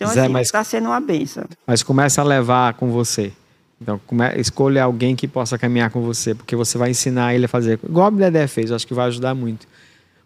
[0.01, 1.45] Então, Zé, assim, está sendo uma benção.
[1.67, 3.33] Mas começa a levar com você.
[3.81, 7.49] Então, come, escolha alguém que possa caminhar com você, porque você vai ensinar ele a
[7.49, 7.79] fazer.
[7.83, 9.67] Igual a Dedé fez, eu acho que vai ajudar muito.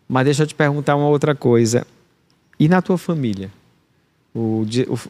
[0.08, 1.86] Mas deixa eu te perguntar uma outra coisa.
[2.58, 3.50] E na tua família?
[4.34, 4.66] o,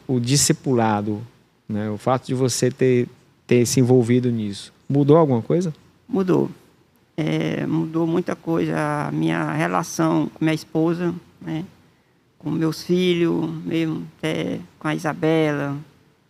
[0.07, 1.19] o, o discipulado,
[1.67, 1.89] né?
[1.89, 3.09] o fato de você ter,
[3.47, 5.73] ter se envolvido nisso, mudou alguma coisa?
[6.07, 6.49] Mudou.
[7.17, 9.07] É, mudou muita coisa.
[9.07, 11.65] A minha relação com minha esposa, né?
[12.45, 15.75] Com meus filhos, mesmo até com a Isabela,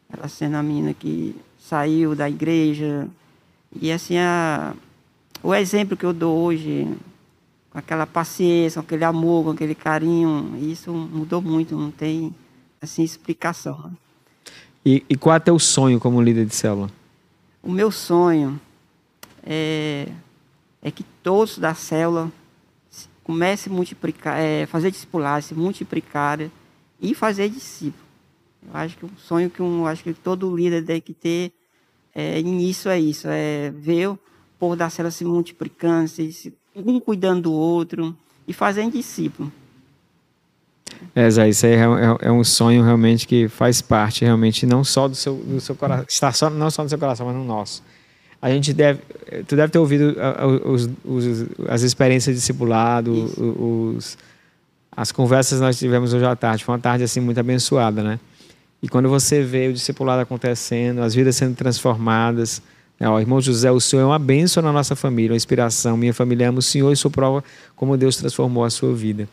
[0.09, 3.05] ela sendo a menina que saiu da igreja.
[3.81, 4.73] E assim, a,
[5.43, 6.87] o exemplo que eu dou hoje,
[7.69, 12.33] com aquela paciência, com aquele amor, com aquele carinho, isso mudou muito, não tem
[12.81, 13.77] assim, explicação.
[13.83, 13.91] Né?
[14.85, 16.89] E, e qual é o teu sonho como líder de célula?
[17.61, 18.57] O meu sonho
[19.43, 20.07] é,
[20.81, 22.31] é que todos da célula
[23.25, 26.39] comecem a multiplicar, é, fazer discipular, se multiplicar
[27.01, 28.05] e fazer discípulo.
[28.67, 31.51] Eu acho que o sonho que um, acho que todo líder tem que ter
[32.13, 34.19] é, é isso, é ver o
[34.57, 38.15] povo da célula se multiplicando, se, um cuidando do outro
[38.47, 39.51] e fazendo discípulo.
[41.15, 44.83] É, Zé, isso aí é, é, é, um sonho realmente que faz parte realmente não
[44.83, 47.43] só do seu, do seu coração, está só, não só no seu coração, mas no
[47.43, 47.83] nosso.
[48.41, 48.99] A gente deve,
[49.47, 50.15] tu deve ter ouvido
[50.65, 54.17] os, os, as experiências de discipulado, os,
[54.95, 56.63] as conversas que nós tivemos hoje à tarde.
[56.63, 58.19] Foi uma tarde assim muito abençoada, né?
[58.81, 62.61] E quando você vê o discipulado acontecendo, as vidas sendo transformadas,
[62.99, 63.09] né?
[63.09, 65.97] Ó, irmão José, o Senhor é uma bênção na nossa família, uma inspiração.
[65.97, 67.43] Minha família ama o Senhor e sua prova
[67.75, 69.27] como Deus transformou a sua vida.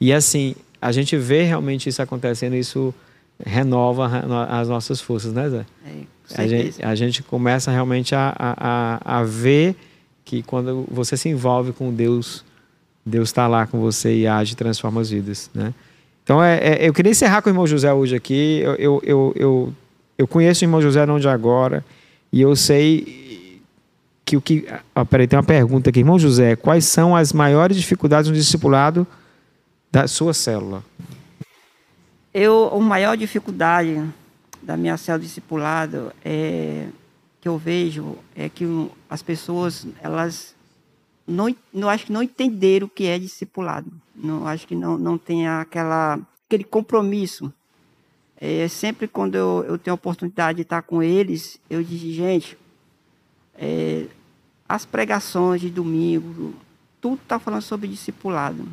[0.00, 2.94] E assim, a gente vê realmente isso acontecendo, isso
[3.44, 4.06] renova
[4.48, 5.66] as nossas forças, né, Zé?
[5.86, 5.90] É,
[6.34, 9.76] a, gente, a gente começa realmente a, a, a ver
[10.24, 12.44] que quando você se envolve com Deus,
[13.04, 15.74] Deus está lá com você e age e transforma as vidas, né?
[16.22, 18.60] Então, é, é, eu queria encerrar com o irmão José hoje aqui.
[18.64, 19.74] Eu, eu, eu, eu,
[20.16, 21.84] eu conheço o irmão José não de agora
[22.32, 23.60] e eu sei
[24.24, 24.66] que o que...
[24.94, 25.98] Ah, peraí, tem uma pergunta aqui.
[25.98, 29.06] Irmão José, quais são as maiores dificuldades no discipulado
[29.92, 30.82] da sua célula?
[32.32, 34.02] Eu, a maior dificuldade
[34.64, 36.88] da minha célula discipulado é
[37.40, 38.64] que eu vejo é que
[39.08, 40.54] as pessoas elas
[41.26, 43.92] não, não acho que não entenderam o que é discipulado.
[44.14, 47.52] Não acho que não não tem aquela aquele compromisso.
[48.36, 52.58] É, sempre quando eu, eu tenho a oportunidade de estar com eles, eu digo, gente,
[53.54, 54.06] é,
[54.68, 56.54] as pregações de domingo,
[57.00, 58.66] tudo está falando sobre discipulado.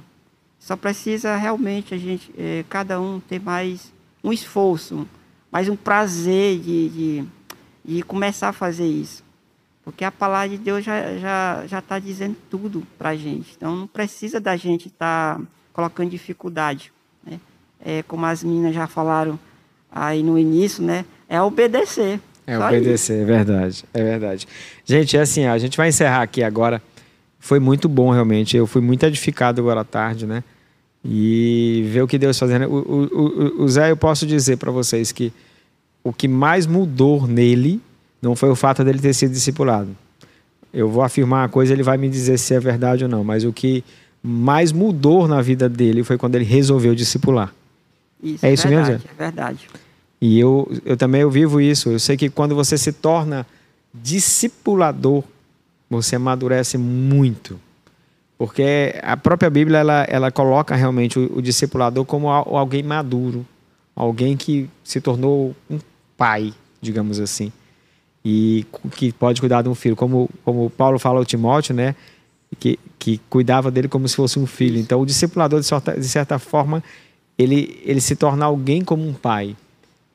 [0.60, 3.92] Só precisa realmente a gente, é, cada um ter mais
[4.24, 5.08] um esforço,
[5.52, 7.24] mais um prazer de, de,
[7.84, 9.24] de começar a fazer isso.
[9.84, 13.54] Porque a palavra de Deus já está já, já tá dizendo tudo para a gente.
[13.58, 15.42] Então não precisa da gente estar tá
[15.74, 16.94] colocando dificuldade.
[17.24, 17.40] Né?
[17.84, 19.40] É, como as meninas já falaram
[19.92, 21.04] aí no início, né?
[21.28, 22.20] É obedecer.
[22.46, 23.24] É obedecer, isso.
[23.24, 23.86] é verdade.
[23.94, 24.48] É verdade.
[24.86, 26.82] Gente, é assim, a gente vai encerrar aqui agora.
[27.40, 28.56] Foi muito bom, realmente.
[28.56, 30.44] Eu fui muito edificado agora à tarde, né?
[31.04, 32.68] E ver o que Deus fazendo.
[32.68, 35.34] O, o, o, o Zé, eu posso dizer para vocês que
[36.04, 37.82] o que mais mudou nele
[38.22, 39.90] não foi o fato dele ter sido discipulado.
[40.74, 43.44] Eu vou afirmar uma coisa, ele vai me dizer se é verdade ou não, mas
[43.44, 43.84] o que
[44.24, 47.54] mais mudou na vida dele foi quando ele resolveu discipular.
[48.24, 49.06] Isso, é isso verdade, mesmo?
[49.10, 49.68] É verdade.
[50.22, 51.90] E eu, eu também eu vivo isso.
[51.90, 53.46] Eu sei que quando você se torna
[53.92, 55.24] discipulador,
[55.90, 57.60] você amadurece muito.
[58.42, 63.46] Porque a própria Bíblia ela, ela coloca realmente o, o discipulador como alguém maduro,
[63.96, 65.78] alguém que se tornou um
[66.18, 67.52] pai, digamos assim
[68.24, 68.66] e
[68.96, 71.96] que pode cuidar de um filho, como, como Paulo fala ao Timóteo, né?
[72.60, 74.80] Que, que cuidava dele como se fosse um filho.
[74.80, 76.84] Então, o discipulador, de certa, de certa forma,
[77.38, 79.56] ele, ele se torna alguém como um pai.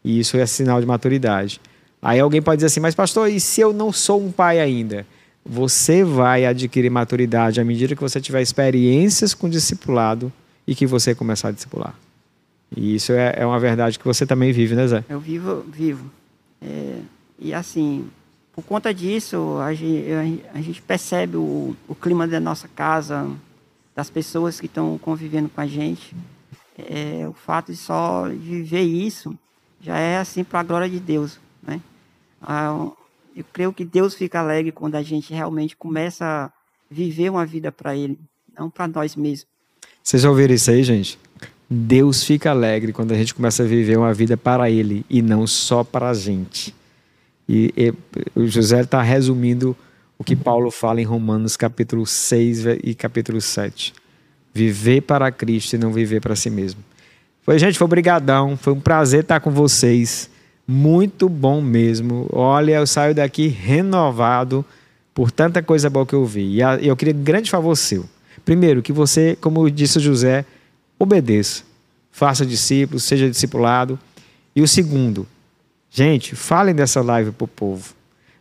[0.05, 1.61] E isso é sinal de maturidade.
[2.01, 5.05] Aí alguém pode dizer assim, mas pastor, e se eu não sou um pai ainda?
[5.49, 10.33] Você vai adquirir maturidade à medida que você tiver experiências com discipulado
[10.67, 11.95] e que você começar a discipular.
[12.75, 15.05] E isso é, é uma verdade que você também vive, né, Zé?
[15.09, 16.11] Eu vivo, vivo.
[16.61, 16.99] É,
[17.39, 18.09] e assim,
[18.53, 23.31] por conta disso, a gente, a gente percebe o, o, clima da nossa casa,
[23.95, 26.17] das pessoas que estão convivendo com a gente.
[26.77, 29.39] É, o fato de só viver isso
[29.81, 31.39] já é assim para a glória de Deus.
[31.63, 31.81] Né?
[32.43, 32.91] Ah,
[33.37, 36.51] eu creio que Deus fica alegre quando a gente realmente começa a
[36.91, 38.19] viver uma vida para Ele,
[38.59, 39.47] não para nós mesmos.
[40.03, 41.19] Vocês ouviram isso aí, gente?
[41.69, 45.47] Deus fica alegre quando a gente começa a viver uma vida para Ele e não
[45.47, 46.75] só para a gente.
[47.47, 47.93] E, e
[48.35, 49.77] o José está resumindo
[50.19, 53.93] o que Paulo fala em Romanos capítulo 6 e capítulo 7.
[54.55, 56.83] Viver para Cristo e não viver para si mesmo.
[57.43, 58.57] Foi, gente, foi obrigadão.
[58.57, 60.31] Foi um prazer estar com vocês.
[60.67, 62.29] Muito bom mesmo.
[62.33, 64.65] Olha, eu saio daqui renovado
[65.15, 66.57] por tanta coisa boa que eu vi.
[66.57, 68.05] E eu queria um grande favor seu.
[68.45, 70.45] Primeiro, que você, como disse o José,
[70.99, 71.63] obedeça.
[72.11, 73.99] Faça discípulos, seja discipulado.
[74.55, 75.27] E o segundo,
[75.97, 77.95] Gente, falem dessa live para o povo.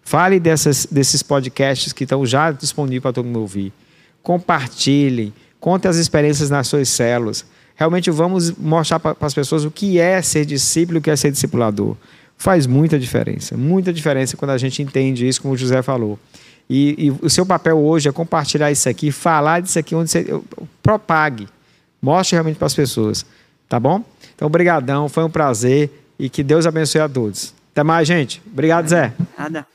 [0.03, 3.71] Falem dessas, desses podcasts que estão já disponíveis para todo mundo ouvir.
[4.21, 5.33] Compartilhem.
[5.57, 7.45] Contem as experiências nas suas células.
[7.75, 11.31] Realmente vamos mostrar para as pessoas o que é ser discípulo o que é ser
[11.31, 11.95] discipulador.
[12.37, 13.57] Faz muita diferença.
[13.57, 16.19] Muita diferença quando a gente entende isso, como o José falou.
[16.69, 20.41] E, e o seu papel hoje é compartilhar isso aqui, falar disso aqui onde você
[20.81, 21.47] propague.
[22.01, 23.25] Mostre realmente para as pessoas.
[23.67, 24.03] Tá bom?
[24.35, 25.09] Então, obrigadão.
[25.09, 27.53] Foi um prazer e que Deus abençoe a todos.
[27.71, 28.41] Até mais, gente.
[28.51, 29.13] Obrigado, Zé.
[29.37, 29.65] Nada.